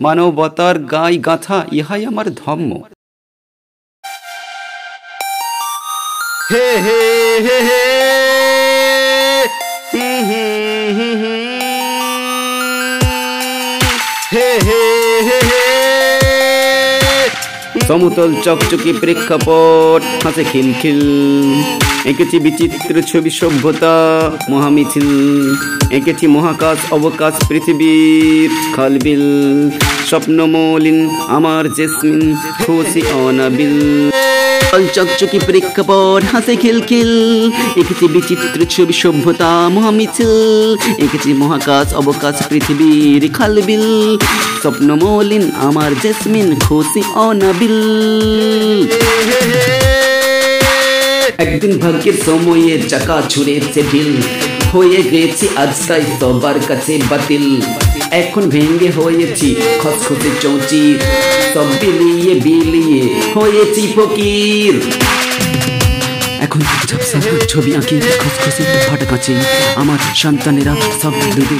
মানবতার 0.00 0.76
গাই 0.94 1.14
গাথা, 1.18 1.58
ইহাই 1.72 2.02
আমার 2.10 2.26
ধর্ম। 2.34 2.70
হে 6.50 6.66
হে 6.84 7.00
হে 7.46 7.56
হে 7.68 7.87
সমতল 17.88 18.34
চকচকে 18.44 18.92
প্রেক্ষাপট, 18.92 20.26
হাসে 20.26 20.44
খিলখিল। 20.52 21.00
এঁকেছি 22.04 22.38
বিচিত্র 22.38 23.02
ছবি 23.02 23.30
সভ্যতা, 23.30 23.96
মহামিছিল। 24.50 25.08
এঁকেছি 25.90 26.26
মহাকাশ 26.26 26.92
অবকাশ 26.92 27.34
পৃথিবীর 27.48 28.50
খালবিল। 28.76 29.24
স্বপ্নমলিন 30.06 31.10
আমার 31.28 31.74
জেসমিন, 31.74 32.36
খুশি 32.66 33.02
অনাবিল। 33.12 34.10
চকচকে 34.94 35.38
প্রেক্ষাপট, 35.46 36.22
হাসে 36.32 36.56
খিলখিল। 36.56 37.12
এঁকেছি 37.76 38.08
বিচিত্র 38.08 38.64
ছবি 38.64 38.92
সভ্যতা, 38.92 39.68
মহামিছিল। 39.68 40.28
এঁকেছি 40.98 41.32
মহাকাশ 41.32 41.94
অবকাশ 41.94 42.42
পৃথিবীর 42.48 43.30
খালবিল। 43.34 44.18
স্বপ্নমলিন 44.62 45.50
আমার 45.56 45.90
জেসমিন, 46.02 46.58
খুশি 46.68 47.02
অনাবিল। 47.14 47.77
একদিন 51.38 51.78
ভাগ্যের 51.78 52.16
সময়ে 52.26 52.82
চাকা 52.88 53.22
ছুড়েছে 53.28 53.82
ঢিল 53.92 54.10
হয়ে 54.72 55.00
গেছি 55.12 55.48
আজ 55.56 55.72
তাই 55.88 56.02
সবার 56.20 56.58
কাছে 56.68 56.98
বাতিল। 57.10 57.60
এখন 58.10 58.42
ভেঙ্গে 58.48 58.90
হয়েছি 58.90 59.56
খসখসে 59.82 60.30
চৌচির। 60.40 60.96
সব 61.54 61.68
বিলিয়ে 61.80 62.34
বিলিয়ে 62.40 63.02
হয়েছি 63.34 63.82
ফকির। 63.96 64.74
এখন 66.40 66.60
ঝাপসা 66.88 67.18
ছবি 67.48 67.70
আঁকি, 67.76 67.96
খসখসে 68.00 68.64
ফাটা 68.88 69.06
কাছে 69.10 69.34
আমার 69.76 69.98
সন্তানেরা 70.14 70.76
সব 71.02 71.12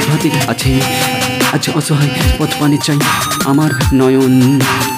ভাতে 0.08 0.30
আছে। 0.48 0.72
আজ 1.54 1.64
অসহায় 1.74 2.10
পথ 2.38 2.50
পানি 2.60 2.78
চাই। 2.84 2.98
আমার 3.44 3.70
নয়ন, 3.92 4.34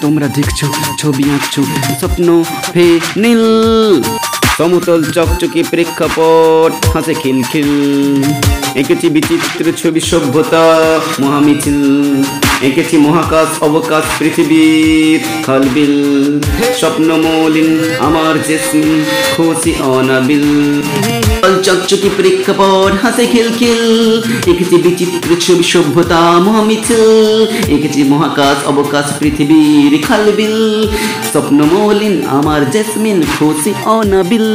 তোমরা 0.00 0.28
দেখছ, 0.28 0.60
ছবি 0.98 1.24
আঁকছো, 1.34 1.62
স্বপ্ন 2.00 2.26
ফে 2.72 2.86
নীল। 3.16 3.44
সমতল 4.56 5.00
চকচকে 5.04 5.60
প্রেক্ষাপট, 5.70 6.72
হাসে 6.94 7.14
খিলখিল। 7.14 7.70
এঁকেছি 8.74 9.06
বিচিত্র 9.08 9.66
ছবি 9.76 10.00
সভ্যতা, 10.00 10.64
মহামিছিল। 11.20 11.78
এঁকেছি 12.68 12.96
মহাকাশ, 13.06 13.50
অবকাশ, 13.68 14.04
পৃথিবীর 14.18 15.20
খালবিল 15.46 15.94
স্বপ্নমলিন 16.80 17.70
আমার 18.06 18.34
জেসমিন 18.48 18.90
খুশি 19.36 19.72
অনাবিল। 19.96 20.46
চকচকে 21.66 22.08
প্রেক্ষাপট, 22.18 22.92
হাসে 23.02 23.24
এঁকেছি 24.50 24.76
বিচিত্র 24.84 25.30
ছবি 25.44 25.64
সভ্যতা, 25.72 26.20
মহামিছিল। 26.46 27.02
এঁকেছি 27.74 28.00
মহাকাশ, 28.12 28.56
অবকাশ, 28.72 29.06
পৃথিবীর 29.20 29.92
খালবিল 30.08 30.56
স্বপ্নমলিন 31.32 32.14
আমার 32.38 32.60
জেসমিন, 32.74 33.18
খুশি 33.36 33.72
অনাবিল। 33.96 34.48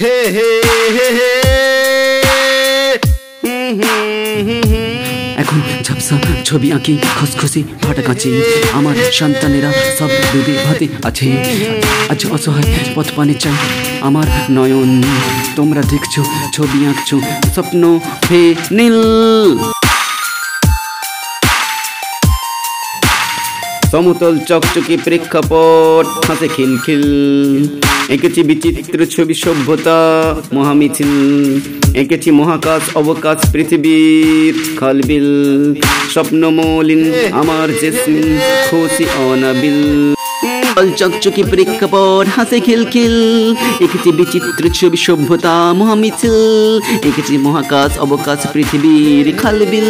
হে 0.00 0.16
হে 0.34 0.50
হে 0.96 1.06
হে 1.18 1.29
ঝাপসা 5.90 6.16
ছবি 6.44 6.68
আঁকি, 6.72 6.94
খসখসি 7.18 7.60
ফাটা 7.82 8.02
কাঁচি 8.02 8.30
আমার 8.78 8.96
সন্তানেরা 9.18 9.70
সব 9.98 10.10
দুধে 10.32 10.54
ভাতে 10.64 10.86
আছে। 11.08 11.28
আজ 12.12 12.20
অসহায় 12.36 12.68
পথ 12.94 13.06
পানে 13.16 13.34
চাই 13.42 13.56
আমার 14.08 14.26
নয়ন। 14.56 14.90
তোমরা 15.56 15.82
দেখছ, 15.92 16.14
ছবি 16.54 16.78
আঁকছো, 16.90 17.16
স্বপ্ন 17.54 17.82
ফে 18.28 18.40
নীল 18.72 18.98
সমতল 23.90 24.34
চকচকে 24.48 24.94
প্রেক্ষাপট 25.04 26.06
হাসে 26.28 26.48
খিলখিল 26.56 27.04
এঁকেছি 28.08 28.40
বিচিত্র 28.42 28.98
ছবি 29.06 29.34
সভ্যতা 29.34 29.98
মহামিছিল। 30.52 31.12
এঁকেছি 31.94 32.28
মহাকাশ 32.30 32.82
অবকাশ 32.94 33.38
পৃথিবীর 33.52 34.54
খালবিল। 34.80 35.28
স্বপ্নমলিন 36.12 37.02
আমার 37.32 37.68
জেসমিন 37.80 38.28
খুশি 38.70 39.04
অনাবিল। 39.30 39.80
চকচকে 41.00 41.42
প্রেক্ষাপট 41.50 42.26
হাসে 42.36 42.58
খিলখিল 42.66 43.16
এঁকেছে 43.84 44.10
বিচিত্র 44.18 44.62
ছবি 44.78 44.98
সভ্যতা 45.06 45.54
মহামিছিল। 45.80 46.36
এঁকেছে 47.08 47.34
মহাকাশ 47.46 47.92
অবকাশ 47.98 48.40
পৃথিবীর 48.52 49.26
খালবিল। 49.40 49.88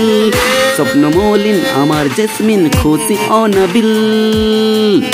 স্বপ্ন 0.76 1.02
মলিন 1.16 1.58
আমার 1.82 2.04
জেসমিন 2.16 2.62
খুশি 2.80 3.16
অনাবিল। 3.42 3.89
Hey, 3.92 5.10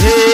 hey. 0.00 0.33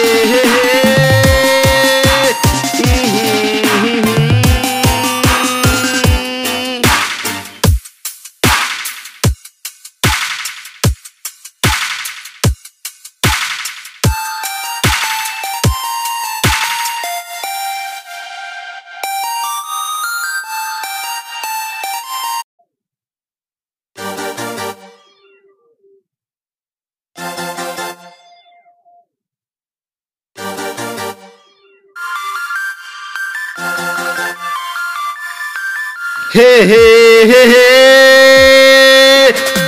হে 36.31 36.49
হে 36.69 36.83
হে 37.23 37.41
হে 37.45 37.67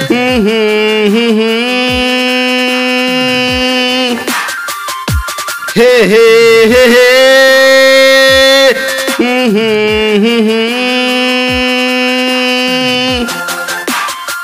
হুম 0.09 0.35
হুম 0.45 1.05
হুম 1.13 1.29
হুম। 1.37 1.63
হে 5.77 5.91
হে 6.11 6.25
হে 6.71 6.83
হে। 6.93 7.09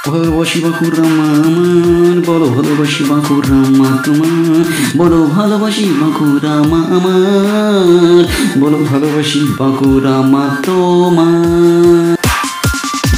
ভালোবাসি 0.06 0.58
বাঁকুর 0.60 0.96
আমার 1.00 2.18
বড় 2.26 2.46
ভালোবাসি 2.48 3.04
বাঁকুর 3.04 3.46
বড় 5.00 5.18
ভালোবাসি 5.28 5.86
বাঁকুড়া 6.02 6.56
মা 6.62 6.80
আমার। 6.96 8.26
বলো 8.60 8.78
ভালোবাসি 8.78 9.42
বাঁকুড়া 9.60 10.22
মা 10.22 10.44
তোমার। 10.66 12.16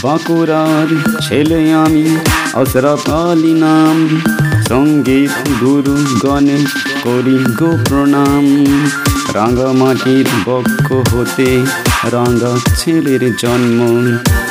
বাঁকুড়ার 0.04 0.90
ছেলে 1.22 1.74
আমি 1.74 2.06
অসরফ 2.54 3.10
আলী 3.10 3.54
নাম। 3.54 3.98
সংগীত 4.68 5.36
গুরু 5.62 5.98
গণেশ 6.20 6.72
করি 7.04 7.38
গো 7.60 7.72
প্রণাম। 7.90 8.46
রাঙ্গামাটির 9.34 10.26
বক্ষ 10.46 11.16
হতে 11.16 11.66
রাঙ্গা 12.12 12.58
ছেলের 12.76 13.36
জন্ম। 13.36 13.80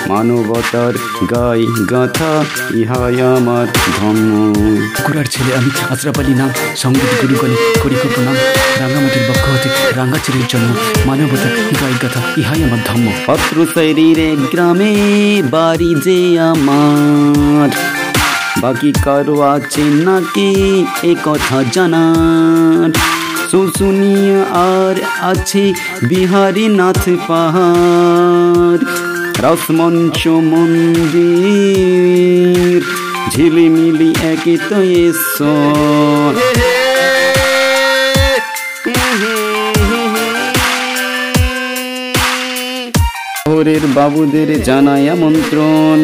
মানবতার 0.08 0.92
গাই 1.30 1.66
গাথা 1.90 2.44
ইহাই 2.74 3.20
আমার 3.20 3.66
ধর্ম। 3.96 4.52
বাঁকুড়ার 4.52 5.24
ছেলে 5.24 5.56
আমি 5.56 5.70
আশরাফ 5.90 6.18
আলী 6.18 6.34
নাম 6.34 6.50
সংগীত 6.76 7.10
গুরুগণে 7.22 7.56
করি 7.82 7.94
খুব 7.94 8.10
প্রণাম 8.14 8.34
রাঙামাটির 8.80 9.22
পক্ষ 9.28 9.44
হতে 9.48 9.68
রাঙ্গা 9.96 10.18
ছেলের 10.24 10.42
জন্ম 10.48 10.74
মানবতা 11.06 11.48
গাই 11.80 11.92
গাথা 12.02 12.20
ইহাই 12.36 12.62
আমার 12.62 12.78
ধর্ম। 12.86 13.12
পত্র 13.26 13.66
শরীরে 13.74 14.36
গ্রামে 14.52 14.92
বাড়ি 15.50 15.94
যে 16.04 16.40
আমার। 16.40 17.68
বাকি 18.60 18.92
কারও 19.02 19.40
আছে 19.40 19.82
নাকি 19.82 20.84
এ 21.02 21.14
কথা 21.24 21.64
জানার? 21.72 23.19
শুশুনিয়া 23.50 24.42
আর 24.42 24.96
আছে 25.22 25.64
বিহারী 26.08 26.66
নাথ 26.68 27.08
পাহাড়। 27.28 28.82
রসমঞ্চ 29.42 30.28
মন্দির 30.28 31.10
ঝিলিমিলি 33.30 34.10
একে 34.32 34.56
তো 34.68 34.78
এসো 34.82 35.54
শহরের 43.46 43.84
বাবুদের 43.94 44.62
জানাই 44.62 45.04
আমন্ত্রণ। 45.08 45.98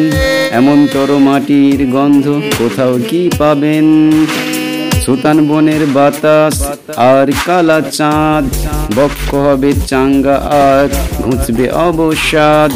এমন 0.51 0.87
তর 0.93 1.09
মাটির 1.17 1.79
গন্ধ 1.85 2.25
কোথাও 2.57 2.93
কি 3.09 3.29
পাবেন? 3.37 3.85
সুতান 5.07 5.39
বনের 5.49 5.83
বাতাস 5.95 6.55
আর 7.09 7.27
কালা 7.45 7.79
চাঁদ, 7.97 8.45
বক্ষ 8.95 9.27
হবে 9.45 9.71
চাঙ্গা 9.89 10.35
আর 10.65 10.87
ঘুঁচবে 11.23 11.65
অবসাদ। 11.87 12.71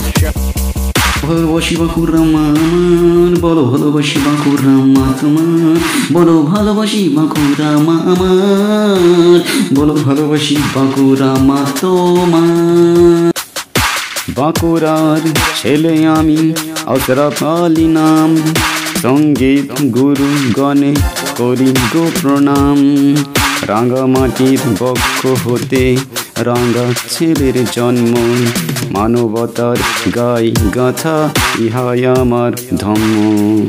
ভালোবাসি 1.25 1.73
বাঁকুর 1.81 2.09
আমার 2.21 3.31
বলো 3.45 3.63
ভালোবাসি 3.71 4.17
বাঁকুর 4.25 4.59
রামা 4.65 5.05
তোমার 5.19 5.77
বলো 6.15 6.35
ভালোবাসি 6.51 7.01
বাঁকুর 7.17 7.51
রামা 7.61 7.95
আমার 8.11 9.39
বলো 9.77 9.95
ভালোবাসি 10.07 10.55
বাঁকুর 10.75 11.13
রামা 11.21 11.59
তোমার 11.81 13.31
বাঁকুড়ার 14.37 15.23
ছেলে 15.59 15.93
আমি 16.17 16.39
অশরফ 16.93 17.39
আলী 17.53 17.87
নাম। 17.97 18.31
সংগীত 19.01 19.81
গুরু 19.81 20.27
গণে 20.53 20.95
করি 21.37 21.73
গো 21.93 22.11
প্রণাম। 22.21 23.15
রাঙ্গামাটির 23.67 24.59
বক্ষ 24.79 25.47
হতে 25.47 25.97
রাঙ্গা 26.37 26.93
ছেলের 27.09 27.65
জন্ম। 27.71 28.17
মানবতার 28.91 29.75
গাই 30.15 30.51
গাথা 30.75 31.29
ইহাই 31.59 32.05
আমার 32.05 32.51
ধর্ম। 32.77 33.15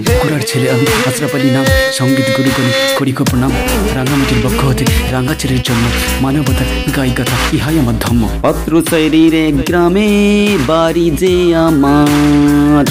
বাঁকুড়ার 0.08 0.40
ছেলে 0.46 0.70
আমি 0.70 0.86
আলী 1.34 1.50
নাম 1.50 1.64
সংগীত 1.92 2.26
গুরুগণে 2.36 2.72
করি 2.98 3.12
খুব 3.12 3.26
প্রণাম। 3.26 3.52
রাঙামাটির 3.94 4.38
পক্ষ 4.44 4.64
হতে 4.64 4.84
রাঙ্গা 5.12 5.34
ছেলের 5.34 5.62
জন্ম 5.62 5.82
মানবতা 6.20 6.64
গাই 6.96 7.10
গাথা 7.10 7.36
ইহাই 7.52 7.78
আমার 7.78 7.94
ধর্ম। 8.00 8.28
পত্র 8.42 8.82
শরীরে 8.90 9.52
গ্রামে 9.52 10.48
বাড়ি 10.66 11.10
যে 11.10 11.56
আমার। 11.56 12.84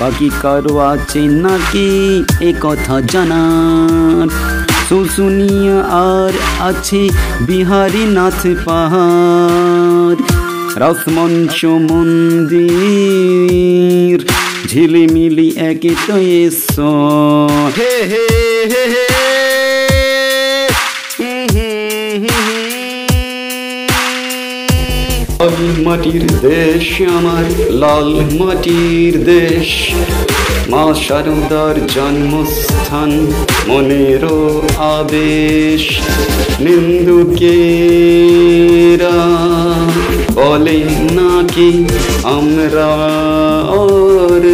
বাকি 0.00 0.28
কারও 0.42 0.74
আছে 0.92 1.22
নাকি 1.44 1.90
এ 2.48 2.50
কথা 2.60 2.96
জানার। 3.12 4.28
শুশুনিয়া 4.88 5.78
আর 6.10 6.34
আছে 6.68 7.02
বিহারী 7.46 8.04
নাথ 8.16 8.40
পাহাড়, 8.64 10.20
রসমঞ্চ 10.82 11.58
মন্দির, 11.90 13.06
ঝিলিমিলি 14.70 15.48
একে 15.70 15.92
তো 16.06 16.14
হে 17.76 17.92
হে 18.10 18.24
হে 18.72 18.82
হে 18.94 19.13
মাটির 25.94 26.26
দেশ 26.42 27.02
আমার, 27.16 27.46
লাল 27.70 28.10
মাটির 28.38 29.24
দেশ। 29.24 29.68
মা 30.68 30.94
শারদার 30.94 31.76
জন্মস্থান, 31.94 33.10
মনেরও 33.68 34.62
আবেশ 34.76 35.84
নিন্দুকেরা 36.60 37.48
বলে 40.34 40.80
নাকি 41.12 41.70
আমরা 42.22 42.90
আর 43.78 44.44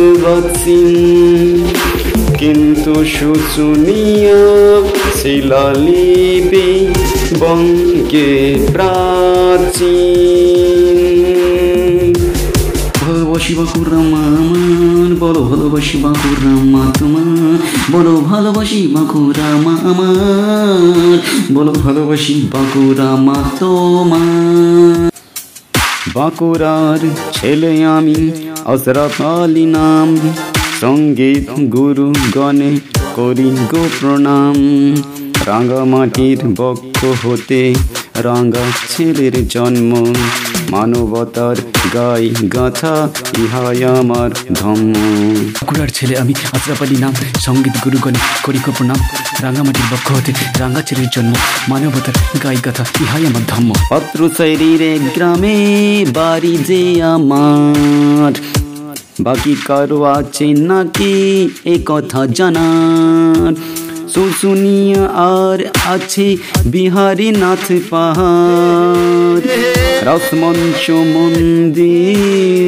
কিন্তু 2.38 3.04
শুশুনিয়া 3.04 4.42
শিলালিপি 5.22 6.68
বঙ্গে 7.38 8.32
প্রাচীন। 8.72 10.49
বাঁকুর 13.60 13.90
আমার 13.94 15.10
বলো 15.18 15.40
ভালোবাসি 15.42 15.96
বাঁকুর 16.02 16.36
রামা 16.44 16.84
তোমার, 16.98 17.58
বলো 17.92 18.14
ভালোবাসি 18.20 18.80
বাঁকুর 18.86 19.30
রামা 19.38 19.74
আমার 19.90 21.16
বলো 21.54 21.72
ভালোবাসি 21.84 22.34
বাঁকুর 22.52 22.90
রামা 22.98 23.36
তোমার। 23.58 25.10
বাঁকুড়ার 26.14 27.00
ছেলে 27.32 27.72
আমি 27.96 28.18
অশরফ 28.64 29.16
আলী 29.32 29.66
নাম, 29.66 30.08
সংগীত 30.80 31.46
গুরু 31.74 32.08
গণে 32.36 32.72
করি 33.16 33.48
গো 33.72 33.82
প্রণাম। 33.96 34.56
রাঙ্গামাটির 35.46 36.40
বক্ষ 36.58 36.98
হতে 37.24 37.62
রাঙ্গা 38.22 38.64
ছেলের 38.88 39.48
জন্ম। 39.48 40.12
মানবতার 40.70 41.56
গাই 41.94 42.30
গাথা 42.48 43.08
ইহাই 43.38 43.84
আমার 43.84 44.30
ধম্ম। 44.54 44.92
বাঁকুড়ার 45.46 45.88
ছেলে 45.88 46.18
আমি 46.18 46.34
আশরাফ 46.52 46.82
নাম 46.82 47.12
সংগীত 47.38 47.72
গুরুগণে 47.84 48.18
করি 48.42 48.58
প্রণাম 48.66 48.96
রাঙামাটির 49.42 49.84
পক্ষ 49.90 50.12
হতে 50.12 50.32
রাঙা 50.58 50.82
ছেলের 50.82 51.06
জন্ম 51.16 51.32
মানবতার 51.68 52.12
গাই 52.44 52.56
গাথা 52.64 52.84
ইহাই 53.00 53.26
আমার 53.26 53.42
ধর্ম 53.48 53.72
পাত্র 53.90 54.28
শরীরে 54.38 54.98
গ্রামে 55.14 55.56
বাড়ি 56.14 56.58
যে 56.66 57.02
আমার। 57.02 58.32
বাকি 59.20 59.56
কারও 59.64 60.02
আছে 60.02 60.46
নাকি 60.46 61.48
এ 61.64 61.78
কথা 61.86 62.26
জানার। 62.26 63.54
শুশুনিয়া 64.12 65.04
আর 65.34 65.58
আছে 65.86 66.28
বিহারী 66.66 67.28
নাথ 67.32 67.66
পাহাড় 67.90 69.46
রসমঞ্চ 70.06 70.84
মন্দির 71.14 72.60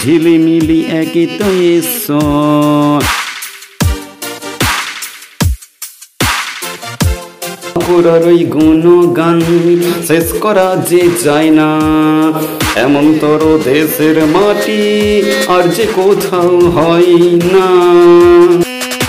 ঝিলিমিলি 0.00 0.80
একে 0.92 1.24
তো 1.38 1.48
ওই 8.26 8.40
গুণগান 8.44 9.38
শেষ 10.06 10.26
করা 10.40 10.68
যে 10.88 11.02
যায় 11.24 11.50
না 11.50 11.70
এমন 12.76 13.04
তোর 13.20 13.42
দেশের 13.64 14.16
মাটি 14.26 14.82
আর 15.48 15.64
যে 15.68 15.86
কোথাও 15.94 16.54
হয় 16.70 17.14
না 17.52 17.68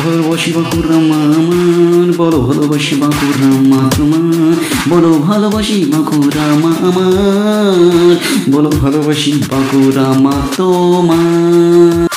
ভালোবাসি 0.07 0.49
বাঁকুড়ামা 0.51 1.19
আমার 1.33 2.07
বলো 2.17 2.39
ভালোবাসি 2.41 2.95
বাঁকুড়ামা 2.95 3.79
তোমার 3.97 4.55
বলো 4.89 5.11
ভালোবাসি 5.19 5.77
বাঁকুড়ামা 5.85 6.71
আমার 6.81 8.15
বলো 8.51 8.69
ভালোবাসি 8.69 9.31
বাঁকুড়ামা 9.51 10.33
তোমার 10.57 12.07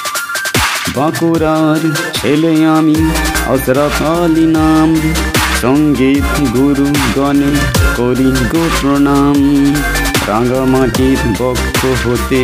বাঁকুড়ার 0.97 1.83
ছেলে 2.15 2.55
আমি 2.67 2.97
অসরফ 3.47 3.99
নাম, 4.47 4.89
সংগীত 5.61 6.29
গুরু 6.55 6.89
গণে 7.17 7.53
করি 7.97 8.31
গো 8.53 8.65
প্রণাম 8.81 9.37
রাঙ্গামাটির 10.27 11.21
বক্ষ 11.39 11.81
হতে 12.05 12.43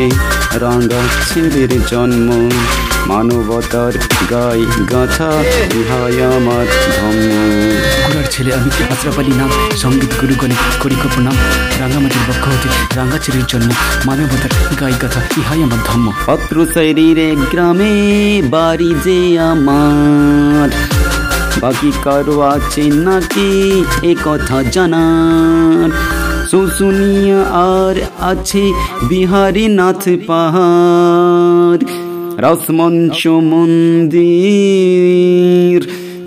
রাঙা 0.61 1.03
ছেলের 1.29 1.73
জন্ম 1.91 2.29
মানবতার 3.07 3.93
গাই 4.31 4.67
গাথা 4.93 5.31
ইহাই 5.75 6.23
আমার 6.23 6.67
ধর্ম। 6.97 7.29
বাঁকুড়ার 8.03 8.25
ছেলে 8.31 8.55
আমি 8.55 8.71
আশরাফ 8.93 9.19
নাম 9.19 9.51
সংগীত 9.77 10.11
গুরুগণে 10.21 10.55
করি 10.81 10.95
প্রণাম 11.15 11.35
রাঙামাটির 11.81 12.21
পক্ষ 12.29 12.49
হতে 12.49 12.69
রাঙা 12.97 13.19
জন্য 13.49 13.71
মানবতার 14.07 14.77
গাই 14.81 14.93
গাথা 15.03 15.21
ইহাই 15.39 15.63
আমার 15.63 15.79
ধর্ম। 15.87 16.13
পাত্র 16.27 16.67
শরীরে 16.75 17.37
গ্রামে 17.51 18.43
বাড়ি 18.51 18.95
যে 19.05 19.39
আমার। 19.39 20.71
বাকি 21.61 21.93
কারও 22.03 22.41
আছে 22.41 22.83
নাকি 22.83 23.85
এ 24.03 24.15
কথা 24.25 24.63
জানার। 24.63 25.91
শুশুনিয়া 26.51 27.43
আর 27.43 27.95
আছে 28.21 28.73
বিহারী 29.09 29.69
নাথ 29.69 30.09
পাহাড়। 30.27 32.16
রসমঞ্চ 32.39 33.27
মন্দির 33.27 34.17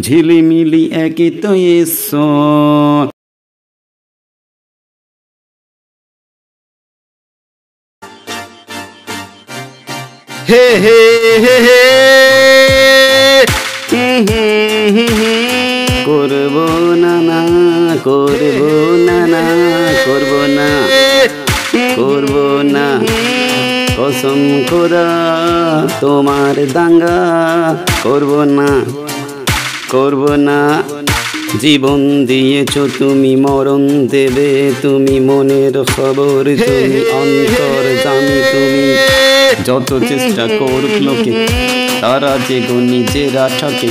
ঝিলিমিলি 0.02 0.91
একে 0.91 1.31
তো 1.41 1.49
হে 10.49 10.77
হে 10.77 11.40
হে 11.40 11.40
হে 11.40 11.80
করব 16.06 16.95
না 16.95 17.22
না, 17.22 17.44
করব 18.03 18.61
না 19.06 19.27
না, 19.27 19.44
করব 20.06 20.49
না 20.49 20.88
করব 21.95 22.61
না। 22.61 23.19
কসম 23.99 24.41
খোদা 24.69 25.07
তোমার 26.01 26.55
দাঙ্গা 26.73 27.17
করব 28.03 28.31
না 28.57 28.69
করব 29.89 30.23
না। 30.47 30.59
জীবন 31.59 31.99
দিয়েছ 32.26 32.73
তুমি 32.99 33.34
মরণ 33.35 33.84
দেবে 34.13 34.49
তুমি 34.81 35.15
মনের 35.19 35.76
খবর 35.93 36.41
তুমি 36.61 36.99
অন্তর 37.19 37.84
জানি 38.03 38.38
তুমি। 38.51 38.85
যত 39.67 39.89
চেষ্টা 40.09 40.43
করুক 40.59 40.95
লোকে 41.05 41.34
তারা 42.01 42.34
যে 42.47 42.57
নিজেরা 42.91 43.45
ঠকে 43.59 43.89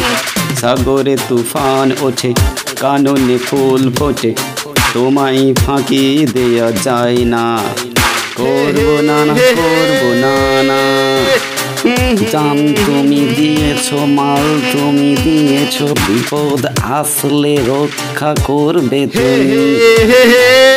সাগরে 0.61 1.15
তুফান 1.29 1.89
ওঠে 2.07 2.31
কাননে 2.83 3.37
ফুল 3.47 3.83
ফোটে 3.97 4.31
তোমায় 4.93 5.43
ফাঁকি 5.65 6.05
দেয়া 6.35 6.69
যায় 6.85 7.21
না। 7.35 7.47
করব 8.39 9.01
না 9.01 9.25
না 9.25 9.35
করব 9.35 10.03
না 10.15 10.63
না 10.63 10.81
জান 12.33 12.75
তুমি 12.87 13.21
দিয়েছ 13.37 13.93
মাল 13.93 14.47
তুমি 14.73 15.17
দিয়েছ 15.25 15.83
বিপদ 15.83 16.67
আসলে 16.83 17.57
রক্ষা 17.69 18.35
করবে 18.45 19.07
তুমি। 19.07 19.79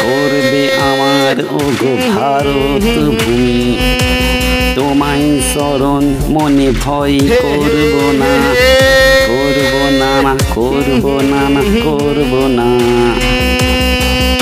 করবে 0.02 0.62
আমার 0.82 1.36
ওগো 1.52 1.94
ভারত 2.18 2.84
ভূমি। 2.84 3.78
তোমায় 4.76 5.42
স্মরণ 5.54 6.04
মনে 6.30 6.72
ভয় 6.86 7.20
করব 7.20 7.96
না 8.20 8.34
করব 9.28 9.74
না 10.00 10.22
না। 10.22 10.34
করব 10.56 11.22
না 11.22 11.50
না 11.50 11.62
করব 11.84 12.34
না। 12.48 12.70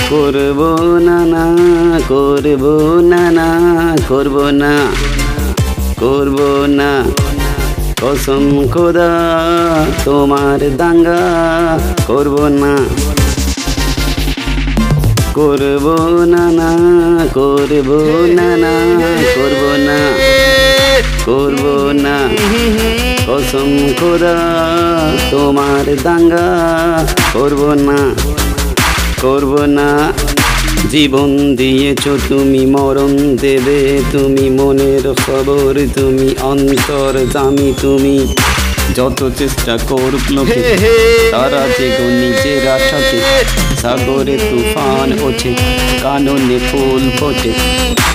করব 0.09 0.59
না 1.07 1.17
না, 1.25 1.43
করব 2.07 2.63
না 3.11 3.23
না, 3.31 3.47
করব 4.07 4.35
না 4.61 4.71
করব 5.99 6.37
না। 6.69 6.89
কসম 8.01 8.45
খোদা, 8.73 9.11
তোমার 10.05 10.59
দাঙ্গা 10.77 11.21
করব 12.07 12.35
না। 12.61 12.73
করব 15.33 15.85
না 16.33 16.43
না, 16.59 16.69
করব 17.33 17.89
না 18.37 18.47
না, 18.63 18.73
করব 19.35 19.63
না 19.87 19.97
করব 21.25 21.63
না। 22.03 22.15
কসম 23.27 23.71
খোদা, 23.99 24.35
তোমার 25.31 25.85
দাঙ্গা 26.03 26.47
করব 27.33 27.61
না। 27.87 27.99
করব 29.21 29.65
না। 29.65 30.13
জীবন 30.91 31.55
দিয়েছ 31.55 32.07
তুমি 32.27 32.65
মরণ 32.65 33.35
দেবে 33.35 34.01
তুমি 34.11 34.49
মনের 34.49 35.13
খবর 35.13 35.73
তুমি 35.95 36.35
অন্তর 36.41 37.13
জামি 37.33 37.73
তুমি। 37.81 38.35
যত 38.95 39.29
চেষ্টা 39.37 39.77
করুক 39.89 40.31
লোকে 40.31 40.61
তারা 41.31 41.63
যে 41.79 41.87
নিজেরা 42.21 42.79
ঠকে 42.89 43.19
সাগরে 43.81 44.37
তুফান 44.49 45.09
ওঠে 45.23 45.53
কাননে 46.03 46.59
ফুল 46.71 47.11
ফোটে। 47.19 47.51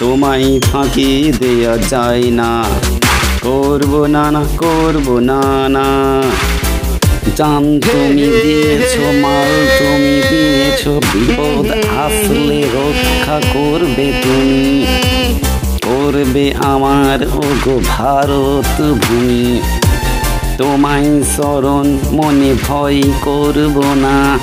তোমায় 0.01 0.60
ফাঁকি 0.72 1.32
দেয়া 1.40 1.78
যায় 1.90 2.22
না। 2.22 2.64
করব 3.43 4.06
না 4.06 4.31
না 4.31 4.44
করব 4.59 5.18
না 5.18 5.68
না। 5.68 5.86
জান 7.36 7.80
তুমি 7.80 8.22
দিয়েছ 8.22 8.98
মাল 9.22 9.52
তুমি 9.78 10.22
দিয়েছ 10.30 10.88
বিপদ 10.88 11.70
আসলে 11.98 12.62
রক্ষা 12.74 13.40
করবে 13.52 14.12
তুমি। 14.22 14.86
করবে 15.84 16.55
আমার 16.64 17.26
ওগো 17.26 17.80
ভারত 17.88 18.82
ভূমি। 18.82 19.60
তোমায় 20.59 21.22
স্মরণ 21.22 21.98
মনে 22.12 22.55
ভয় 22.68 23.02
করব 23.22 23.82
না। 23.94 24.38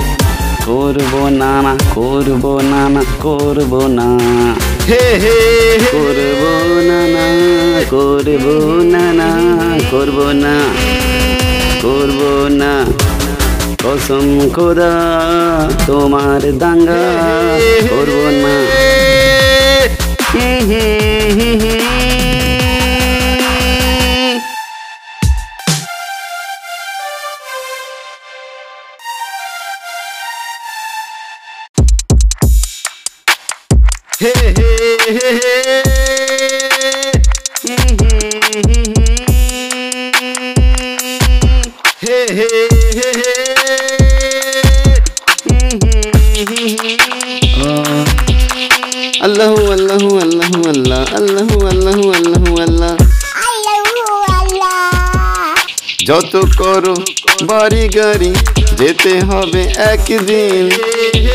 করব 0.65 1.27
না 1.27 1.61
না 1.61 1.77
করব 1.95 2.59
না 2.63 2.89
না 2.89 3.03
করব 3.21 3.87
না। 3.87 4.17
করব 5.91 6.43
না 6.81 7.07
না 7.07 7.25
করব 7.89 8.45
না 8.83 9.13
না 9.13 9.29
করব 9.91 10.31
না। 10.31 10.59
করব 11.83 12.21
না 12.61 12.73
কসম 13.83 14.27
খোদা 14.55 14.93
তোমার 15.87 16.41
দাঙ্গা 16.61 17.03
করব 17.89 18.21
না 18.43 18.55
Hey, 34.21 34.33
hey, 34.55 34.97
hey, 35.07 35.37
hey. 35.37 35.60
বাড়ি 57.51 57.85
গাড়ি 57.97 58.31
যেতে 58.79 59.13
হবে 59.19 59.61
একদিন। 59.91 60.63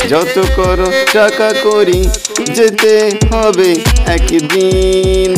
যত 0.08 0.36
করো 0.56 0.88
টাকা 1.12 1.48
করি 1.64 2.00
যেতে 2.54 2.94
হবে 3.30 3.70
একদিন। 4.06 5.30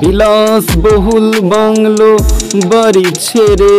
বিলাস 0.00 0.66
বহুল 0.76 1.28
বাংলো 1.52 2.10
বাড়ি 2.66 3.06
ছেড়ে 3.20 3.76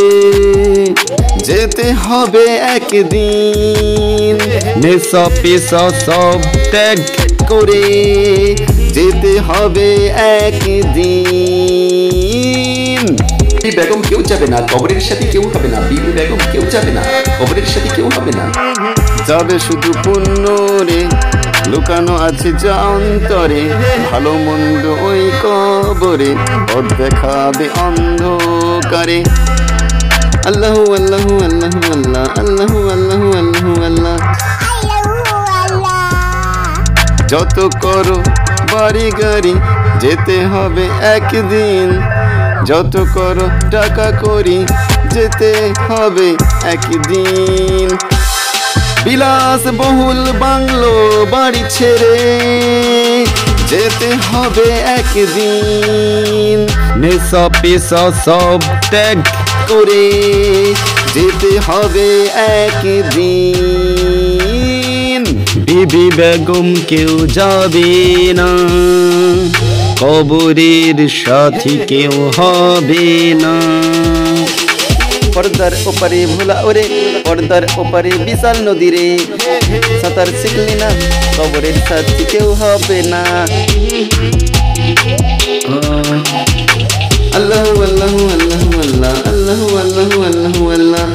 যেতে 1.43 1.87
হবে 2.03 2.45
একদিন। 2.75 4.35
নেশা 4.81 5.23
পেশা 5.41 5.83
সব 6.05 6.39
ত্যাগ 6.71 6.99
করে 7.49 7.85
যেতে 8.95 9.33
হবে 9.39 9.89
একদিন। 10.39 11.76
কেউ 14.17 14.29
যাবে 14.33 14.47
না, 14.47 14.59
কবরের 14.71 15.01
সাথে 15.07 15.25
কেউ 15.33 15.43
হবে 15.53 15.67
না, 15.67 15.79
বিবি 15.89 16.11
বেগম 16.17 16.41
কেউ 16.51 16.63
যাবে 16.73 16.91
না, 16.91 17.01
কবরের 17.39 17.67
সাথে 17.73 17.89
কেউ 17.95 18.07
হবে 18.15 18.31
না। 18.39 18.45
যাবে 19.27 19.55
শুধু 19.59 19.89
পূর্ণ 20.03 20.43
রে, 20.87 21.01
লুকানো 21.71 22.13
আছে 22.27 22.49
যা 22.63 22.75
অন্তরে, 22.95 23.61
ভালো 24.11 24.33
মন্দ 24.45 24.83
ওই 25.09 25.23
কবরে 25.43 26.31
পথ 26.69 26.85
দেখাবে 26.97 27.65
অন্ধকারে। 27.85 29.19
আল্লাহু 30.49 30.81
আল্লাহু 30.93 31.31
আল্লাহু 31.47 31.79
আল্লাহ, 31.95 32.25
আল্লাহু 32.41 32.77
আল্লাহু 32.95 33.27
আল্লাহু 33.41 33.71
আল্লাহ। 33.89 34.15
যত 37.31 37.57
করো, 37.83 38.17
বাড়ি 38.73 39.07
গাড়ি, 39.21 39.53
যেতে 39.99 40.37
হবে 40.45 40.85
একদিন। 41.15 41.89
যত 42.67 42.95
করো, 43.13 43.47
টাকা 43.71 44.07
করি, 44.21 44.59
যেতে 45.13 45.51
হবে 45.87 46.27
একদিন। 46.65 47.87
বিলাস 49.03 49.63
বহুল 49.77 50.21
বাংলো 50.39 50.93
বাড়ি 51.31 51.63
ছেড়ে, 51.69 52.17
যেতে 53.69 54.09
হবে 54.27 54.67
একদিন। 54.97 56.57
নেশা 56.95 57.49
পেশা 57.61 58.03
সব 58.25 58.59
ত্যাগ 58.89 59.17
করে, 59.67 60.05
যেতে 61.13 61.51
হবে 61.67 62.09
একদিন। 62.59 63.61
বিবি 65.57 66.05
বেগম 66.15 66.67
কেউ 66.87 67.13
যাবে 67.27 67.91
না। 68.33 68.49
কবরের 69.99 70.97
সাথী 71.09 71.77
কেউ 71.87 72.13
হবে 72.37 73.07
না। 73.43 73.55
পর্দার 75.33 75.71
ওপারে 75.85 76.25
ভোলা 76.25 76.61
ওরে, 76.61 76.85
পর্দার 77.25 77.63
ওপারে 77.77 78.11
বিশাল 78.25 78.57
নদী 78.67 78.89
রে। 78.91 79.07
সাঁতার 80.01 80.29
শিখলি 80.41 80.75
না, 80.75 80.89
কবরের 81.37 81.77
সাথী 81.89 82.23
কেউ 82.31 82.47
হবে 82.53 83.01
না। 83.01 83.23
আল্লাহ 87.37 87.65
আল্লাহ 87.87 88.13
আল্লাহ 88.35 88.63
আল্লাহ 88.83 89.15
আল্লাহ 89.31 89.61
আল্লাহ 89.81 90.11
আল্লাহ 90.29 90.55
আল্লাহ। 90.73 91.07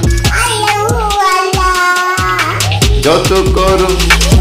যত 3.02 3.30
করো 3.54 3.90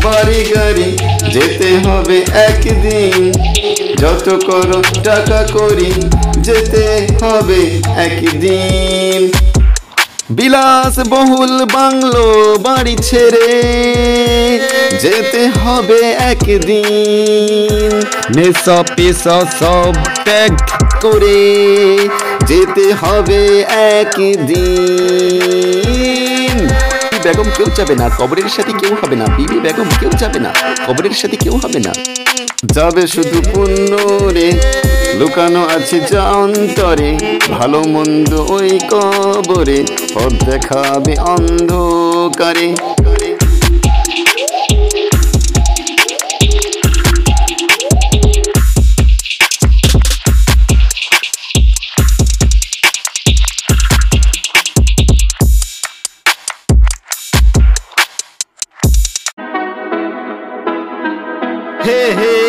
বাড়ি 0.04 0.40
গাড়ি 0.56 0.88
যেতে 1.34 1.70
হবে 1.86 2.18
একদিন। 2.48 3.61
যত 4.02 4.28
করো, 4.46 4.80
টাকা 5.04 5.40
করি, 5.54 5.92
যেতে 6.38 6.86
হবে 7.22 7.62
একদিন। 8.08 9.22
বিলাস 10.32 10.96
বহুল 11.10 11.54
বাংলো 11.74 12.26
বাড়ি 12.64 12.96
ছেড়ে, 13.02 13.50
যেতে 15.02 15.42
হবে 15.62 16.00
একদিন। 16.32 17.92
নেশা 18.36 18.78
পেশা 18.96 19.38
সব 19.60 19.94
ত্যাগ 20.26 20.54
করে, 21.02 21.42
যেতে 22.46 22.86
হবে 22.94 23.42
একদিন। 23.96 24.98
বেগম 27.24 27.48
কেউ 27.58 27.68
যাবে 27.76 27.96
না, 27.96 28.06
কবরের 28.20 28.50
সাথে 28.56 28.74
কেউ 28.80 28.94
হবে 29.02 29.16
না। 29.16 29.26
বিবি 29.38 29.58
বেগম 29.60 29.88
কেউ 30.00 30.12
যাবে 30.20 30.40
না, 30.40 30.52
কবরের 30.88 31.16
সাথে 31.22 31.36
কেউ 31.36 31.56
হবে 31.64 31.80
না। 31.80 31.94
যাবে 32.64 33.08
শুধু 33.08 33.42
পুণ্য 33.54 33.92
রে। 34.32 34.52
লুকানো 35.20 35.62
আছে 35.76 36.00
যা 36.00 36.24
অন্তরে, 36.24 37.18
ভালো 37.52 37.84
মন্দ 37.84 38.34
ওই 38.34 38.80
কবরে, 38.90 39.84
পথ 40.14 40.50
দেখাবে 40.50 41.14
অন্ধকারে। 41.20 42.76
হে 61.86 62.02
হে 62.20 62.41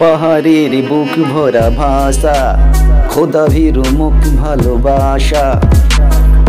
পাহাড়ের 0.00 0.82
বুক 0.88 1.32
ভরা 1.32 1.70
ভাষা, 1.70 2.58
খোদা 3.08 3.46
ভীরু 3.46 3.84
মুখ 3.92 4.38
ভালোবাসা। 4.38 5.60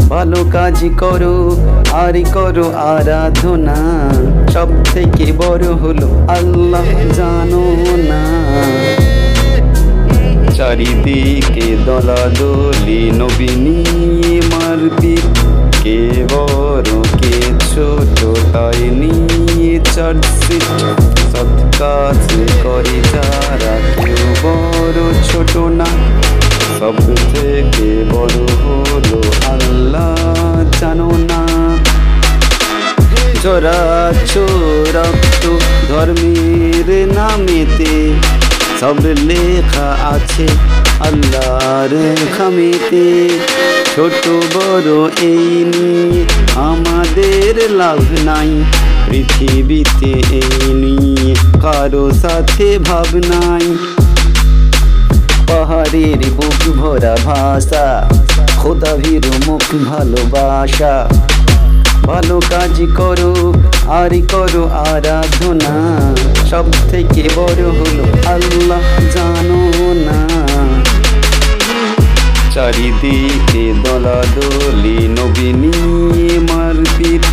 ভালো 0.10 0.46
কাজ 0.52 0.86
করো, 1.00 1.58
আর 1.92 2.24
করো 2.34 2.72
আরাধনা। 2.76 4.10
সব 4.52 4.68
থেকে 4.94 5.32
বড় 5.38 5.66
হলো 5.66 6.08
আল্লাহ 6.28 7.14
জানো 7.14 7.76
না। 7.98 8.22
চারিদিকে 10.52 11.78
দলাদলি 11.86 13.12
নবীনী 13.12 13.86
মারপিট। 14.42 15.38
কে 15.84 16.28
বড়, 16.34 17.04
কে 17.20 17.51
ছোট 17.72 18.20
তাই 18.54 18.82
নিয়ে 19.00 19.80
চার্জশিট 19.96 20.68
সৎ 21.32 21.52
কাজ 21.80 22.22
করে 22.64 22.98
যারা 23.14 23.76
কেউ 23.98 24.26
বড় 24.44 25.00
ছোট 25.24 25.58
না। 25.58 25.90
সব 26.80 26.96
থেকে 27.34 27.90
বড় 28.12 28.38
হলো 28.64 29.22
আল্লাহ 29.50 30.16
জানো 30.80 31.12
না। 31.30 31.42
জরা 33.44 33.82
রক্ত 34.96 35.44
ধর্মের 35.90 36.88
নামেতে 37.16 37.94
সব 38.80 38.98
লেখা 39.06 39.90
আছে 40.16 40.48
আল্লাহর 41.00 41.94
খামেতে। 42.38 43.06
ছোট 43.96 44.28
বড় 44.56 45.10
এই 45.22 45.64
নিয়ে 45.64 46.26
আমাদের 46.56 47.72
লাভ 47.72 48.00
নাই। 48.26 48.64
পৃথিবীতে 49.10 50.12
এই 50.32 50.74
নিয়ে 50.74 51.36
কারও 51.62 52.12
সাথে 52.12 52.80
ভাব 52.80 53.16
নাই। 53.16 53.76
পাহাড়ের 55.48 56.22
বুক 56.30 56.76
ভরা 56.76 57.16
ভাষা 57.26 58.10
খোদা 58.58 58.96
ভীর 58.96 59.26
মুখ 59.48 59.66
ভালোবাসা। 59.86 61.10
ভালো 62.04 62.42
কাজ 62.50 62.82
করো, 62.98 63.54
আর 63.88 64.12
করো 64.32 64.64
আরাধনা। 64.68 65.74
সব 66.50 66.66
থেকে 66.92 67.30
বড় 67.36 67.64
হলো 67.80 68.06
আল্লাহ 68.26 68.84
জানো 69.16 69.94
না। 69.94 70.31
চারিদিকে 72.54 73.74
দলাদলি 73.84 74.98
নবীনী 75.08 75.76
মারপিট 76.50 77.24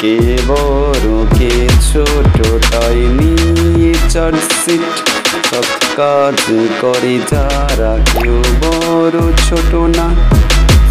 কে 0.00 0.38
বড়, 0.46 1.08
কে 1.38 1.68
ছোট, 1.92 2.36
তাই 2.72 2.94
নিয়ে 2.94 3.94
চার্জশিট 4.10 4.84
সব 5.50 5.66
কাজ 5.96 6.38
করে 6.80 7.18
যারা 7.30 7.98
কেউ 8.12 8.42
বড় 8.62 9.18
ছোট 9.48 9.74
না। 9.74 10.06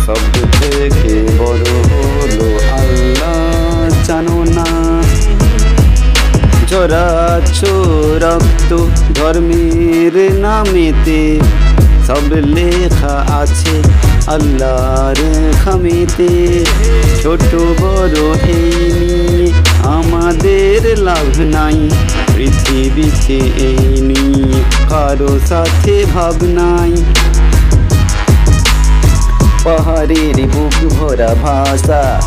সব 0.05 0.21
থেকে 0.59 1.13
বড় 1.37 1.65
হলো 1.91 2.47
আল্লাহ 2.79 4.03
জানো 4.03 4.43
না। 4.55 4.67
জরা 6.67 7.07
রক্ত 8.19 8.71
ধর্মের 9.15 10.15
নামেতে 10.39 11.39
সব 12.11 12.33
লেখা 12.33 13.15
আছে 13.41 13.75
আল্লাহর 14.27 15.19
খামেতে। 15.65 16.29
ছোট, 17.21 17.51
বড় 17.81 18.19
এই 18.47 18.91
নিয়ে 18.99 19.51
আমাদের 19.83 20.81
লাভ 20.97 21.39
নাই, 21.39 21.89
পৃথিবীতে 22.35 23.39
এই 23.67 24.01
নিয়ে 24.01 24.59
কারও 24.89 25.31
সাথে 25.49 26.05
ভাব 26.13 26.37
নাই। 26.43 26.93
পাহাড়ের 29.63 30.37
বুক 30.53 30.75
ভরা 30.93 31.31
ভাষা 31.43 32.19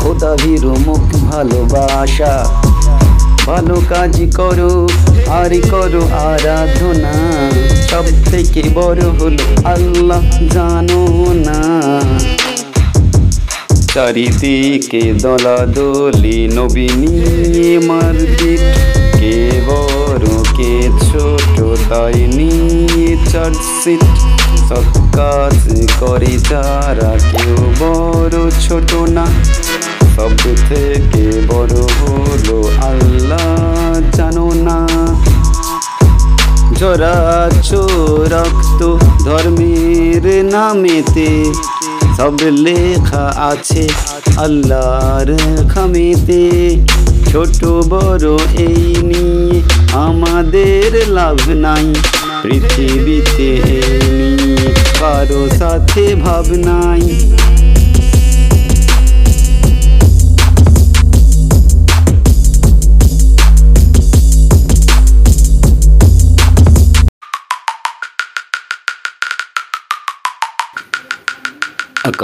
খোদা 0.00 0.32
ভীরু 0.42 0.74
মুখ 0.86 1.06
ভালোবাসা। 1.30 2.34
ভালো 3.46 3.76
কাজ 3.88 4.14
করো 4.36 4.74
আর 5.30 5.52
করো 5.70 6.02
আরাধনা, 6.30 7.14
সব 7.90 8.04
থেকে 8.30 8.62
বড় 8.74 9.02
হলো 9.18 9.44
আল্লাহ 9.64 10.24
জানো 10.52 11.02
না। 11.46 11.60
চারিদিকে 13.94 15.02
দলাদলি, 15.22 16.48
নবী 16.48 16.88
নিয়ে 17.02 17.78
মারপিট, 17.78 18.62
কে 19.20 19.36
বড়, 19.66 20.26
কে 20.56 20.74
ছোট 21.06 21.56
তাই 21.88 22.18
নিয়ে 22.36 23.16
চার্জশিট 23.32 24.02
সব 24.68 24.86
কাজ 25.14 25.56
করে 26.00 26.32
যারা 26.50 27.12
কেউ 27.30 27.56
বড় 27.80 28.50
ছোট 28.60 28.90
না 28.94 29.26
সব 30.14 30.32
থেকে 30.68 31.24
বড় 31.50 31.76
হলো 32.00 32.58
আল্লাহ 32.90 33.48
জানো 34.18 34.46
না। 34.66 34.78
জরাচ্ছ 36.80 37.70
রক্ত 38.34 38.80
ধর্মের 39.26 40.24
নামেতে 40.54 41.28
সব 42.16 42.34
লেখা 42.66 43.24
আছে 43.50 43.84
আল্লাহর 44.44 45.28
খামেতে। 45.72 46.42
ছোট 47.30 47.60
বড় 47.92 48.28
এই 48.66 48.82
নিয়ে 49.10 49.58
আমাদের 50.06 50.90
লাভ 51.16 51.40
নাই, 51.64 51.86
পৃথিবীতে 52.42 53.48
এই 53.76 53.98
নিয়ে 54.38 54.68
কারও 55.00 55.42
সাথে 55.58 56.04
ভাব 56.24 56.46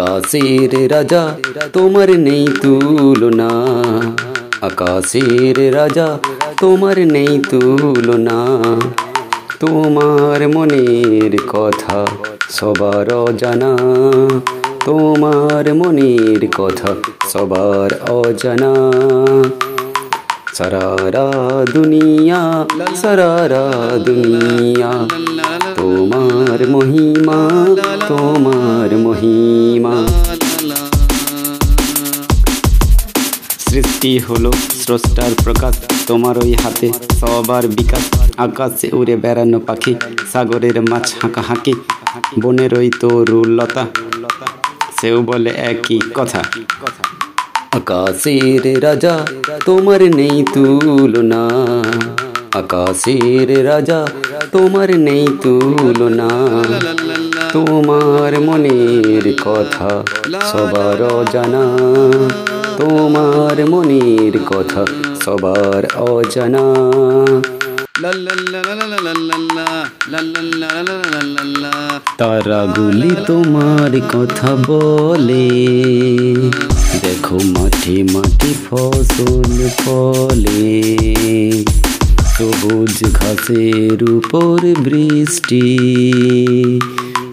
আকাশের 0.00 0.92
রাজা, 0.92 1.36
তোমার 1.72 2.10
নেই 2.10 2.48
তুলনা। 2.62 3.48
আকাশের 4.60 5.74
রাজা, 5.74 6.18
তোমার 6.60 7.06
নেই 7.06 7.42
তুলনা। 7.50 8.46
তোমার 9.60 10.48
মনের 10.48 11.38
কথা 11.48 12.06
সবার 12.50 13.14
অজানা। 13.14 13.76
তোমার 14.84 15.74
মনের 15.74 16.48
কথা 16.48 16.94
সবার 17.28 18.10
অজানা। 18.10 18.74
সারারা 20.60 21.26
দুনিয়া 21.74 22.40
সারারা 23.02 23.64
দুনিয়া। 24.06 24.92
তোমার 25.76 26.58
মহিমা 26.68 27.38
তোমার 28.08 28.90
মহিমা। 28.98 29.94
সৃষ্টি 33.58 34.18
হলো 34.18 34.52
স্রষ্টার 34.82 35.32
প্রকাশ, 35.44 35.74
তোমার 36.06 36.38
ওই 36.38 36.52
হাতে 36.52 36.88
সবার 37.20 37.64
বিকাশ। 37.68 38.04
আকাশে 38.36 38.88
উড়ে 38.92 39.16
বেড়ানো 39.16 39.58
পাখি, 39.60 39.94
সাগরের 40.32 40.76
মাছ 40.82 41.06
হাঁকা 41.22 41.42
হাঁকি 41.48 41.74
বনের 42.42 42.72
ওই 42.78 42.88
তরুলতা, 43.00 43.84
সেও 45.00 45.18
বলে 45.22 45.50
একই 45.50 46.00
কথা 46.14 46.42
কথা। 46.82 47.19
আকাশের 47.70 48.82
রাজা, 48.82 49.18
তোমার 49.64 50.02
নেই 50.02 50.44
তুলনা। 50.54 51.48
আকাশের 52.58 53.64
রাজা, 53.64 54.06
তোমার 54.52 54.98
নেই 54.98 55.26
তুলনা। 55.42 56.28
তোমার 57.52 58.40
মনের 58.40 59.34
কথা 59.44 60.02
সবার 60.52 61.02
অজানা। 61.02 61.76
তোমার 62.76 63.68
মনের 63.68 64.38
কথা 64.38 64.86
সবার 65.24 65.96
অজানা। 65.96 66.74
তারাগুলি 72.18 73.10
তোমার 73.26 74.00
কথা 74.00 74.56
বলে। 74.66 75.48
দেখো 77.02 77.38
মাঠে 77.44 78.02
মাঠে 78.02 78.54
ফসল 78.70 79.68
ফলে। 79.84 80.82
সবুজ 82.38 83.12
ঘাসের 83.12 84.10
উপর 84.10 84.58
বৃষ্টি। 84.78 85.78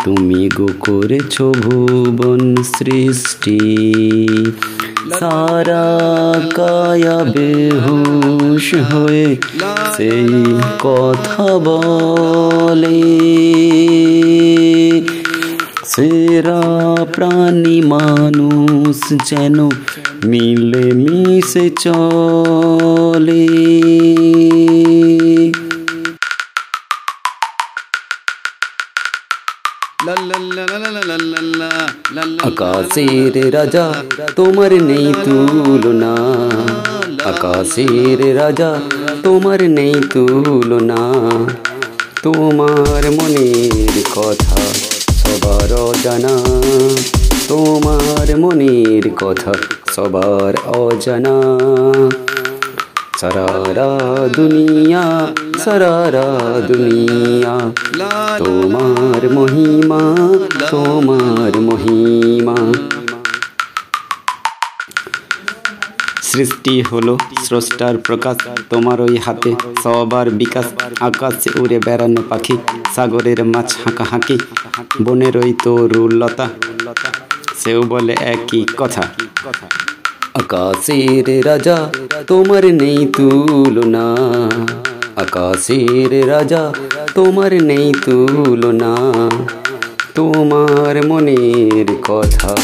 তুমি 0.04 0.50
গো 0.56 0.68
করেছ 0.80 1.42
ভুবন 1.42 2.56
সৃষ্টি। 2.64 3.60
সারা 5.20 5.88
কায়া 6.56 7.24
বেহুশ 7.24 8.74
হয়ে 8.74 9.36
সেই 9.98 10.56
কথা 10.80 11.46
বলে। 11.58 13.02
সেরা 15.86 16.62
প্রাণী 17.14 17.82
মানুষ 17.82 19.14
যেন 19.30 19.70
মিলে 20.26 20.92
মিশে 20.94 21.70
চলে। 21.70 23.48
আকাশের 32.98 33.54
রাজা, 33.54 33.94
তোমার 34.36 34.84
নেই 34.84 35.14
তুলনা। 35.24 36.16
আকাশের 37.26 38.36
রাজা, 38.36 38.80
তোমার 39.24 39.70
নেই 39.70 39.94
তুলনা। 40.14 40.96
তোমার 42.24 43.12
মনের 43.12 44.04
কথা 44.16 44.58
সবার 45.10 45.74
অজানা। 45.74 46.40
তোমার 47.48 48.38
মনের 48.38 49.10
কথা 49.14 49.54
সবার 49.96 50.70
অজানা। 50.70 51.42
সারারা 53.20 53.90
দুনিয়া 54.36 55.04
সারারা 55.64 56.26
দুনিয়া। 56.68 57.56
তোমার 58.38 59.22
মহিমা 59.34 60.02
তোমার 60.72 61.54
মহিমা। 61.62 62.56
সৃষ্টি 66.22 66.82
হলো 66.82 67.18
স্রষ্টার 67.46 67.98
প্রকাশ, 67.98 68.38
তোমার 68.70 69.02
ওই 69.02 69.18
হাতে 69.18 69.52
সবার 69.84 70.30
বিকাশ। 70.30 70.66
আকাশে 71.00 71.50
উড়ে 71.60 71.80
বেড়ানো 71.86 72.22
পাখি, 72.30 72.56
সাগরের 72.96 73.40
মাছ 73.46 73.70
হাঁকা 73.84 74.04
হাঁকি 74.04 74.38
বনের 75.02 75.38
ওই 75.38 75.54
তরুলতা 75.64 76.48
সেও 77.58 77.82
বলে 77.82 78.14
একই 78.34 78.66
কথা। 78.78 79.04
আকাশের 80.38 81.46
রাজা, 81.46 81.90
তোমার 82.28 82.66
নেই 82.66 83.08
তুলনা। 83.18 84.16
আকাশের 85.16 86.28
রাজা, 86.28 86.74
তোমার 87.16 87.64
নেই 87.64 87.94
তুলনা। 88.06 88.96
তোমার 90.16 91.06
মনের 91.06 91.86
কথা 92.02 92.58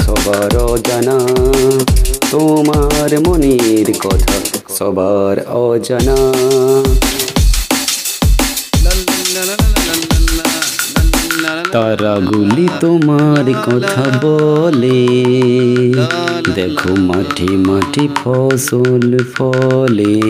সবার 0.00 0.56
অজানা। 0.56 1.20
তোমার 2.30 3.20
মনের 3.26 3.92
কথা 3.98 4.58
সবার 4.68 5.46
অজানা। 5.46 6.16
তারাগুলি 11.72 12.68
তোমার 12.80 13.52
কথা 13.66 14.18
বলে। 14.22 15.08
দেখো 16.54 16.94
মাঠে 16.96 17.48
মাঠে 17.50 18.08
ফসল 18.14 19.18
ফলে। 19.36 20.20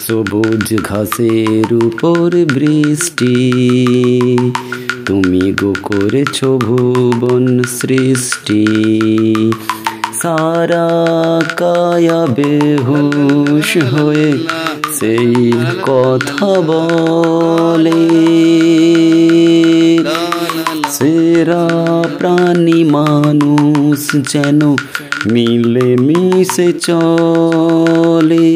সবুজ 0.00 0.76
ঘাসের 0.76 1.74
উপর 1.74 2.30
বৃষ্টি। 2.54 3.52
তুমি 5.06 5.52
গো 5.52 5.74
করেছ 5.82 6.44
ভুবন 6.44 7.62
সৃষ্টি। 7.62 8.66
সারা 10.24 10.88
কায়া 11.56 12.26
বেহুশ 12.26 13.76
হয়ে 13.76 14.32
সেই 14.98 15.52
কথা 15.82 16.46
বলে। 16.66 18.02
সেরা 20.90 21.68
প্রাণী 22.18 22.84
মানুষ 22.84 24.00
যেন 24.28 24.60
মিলে 25.32 25.96
মিশে 25.96 26.72
চলে। 26.72 28.54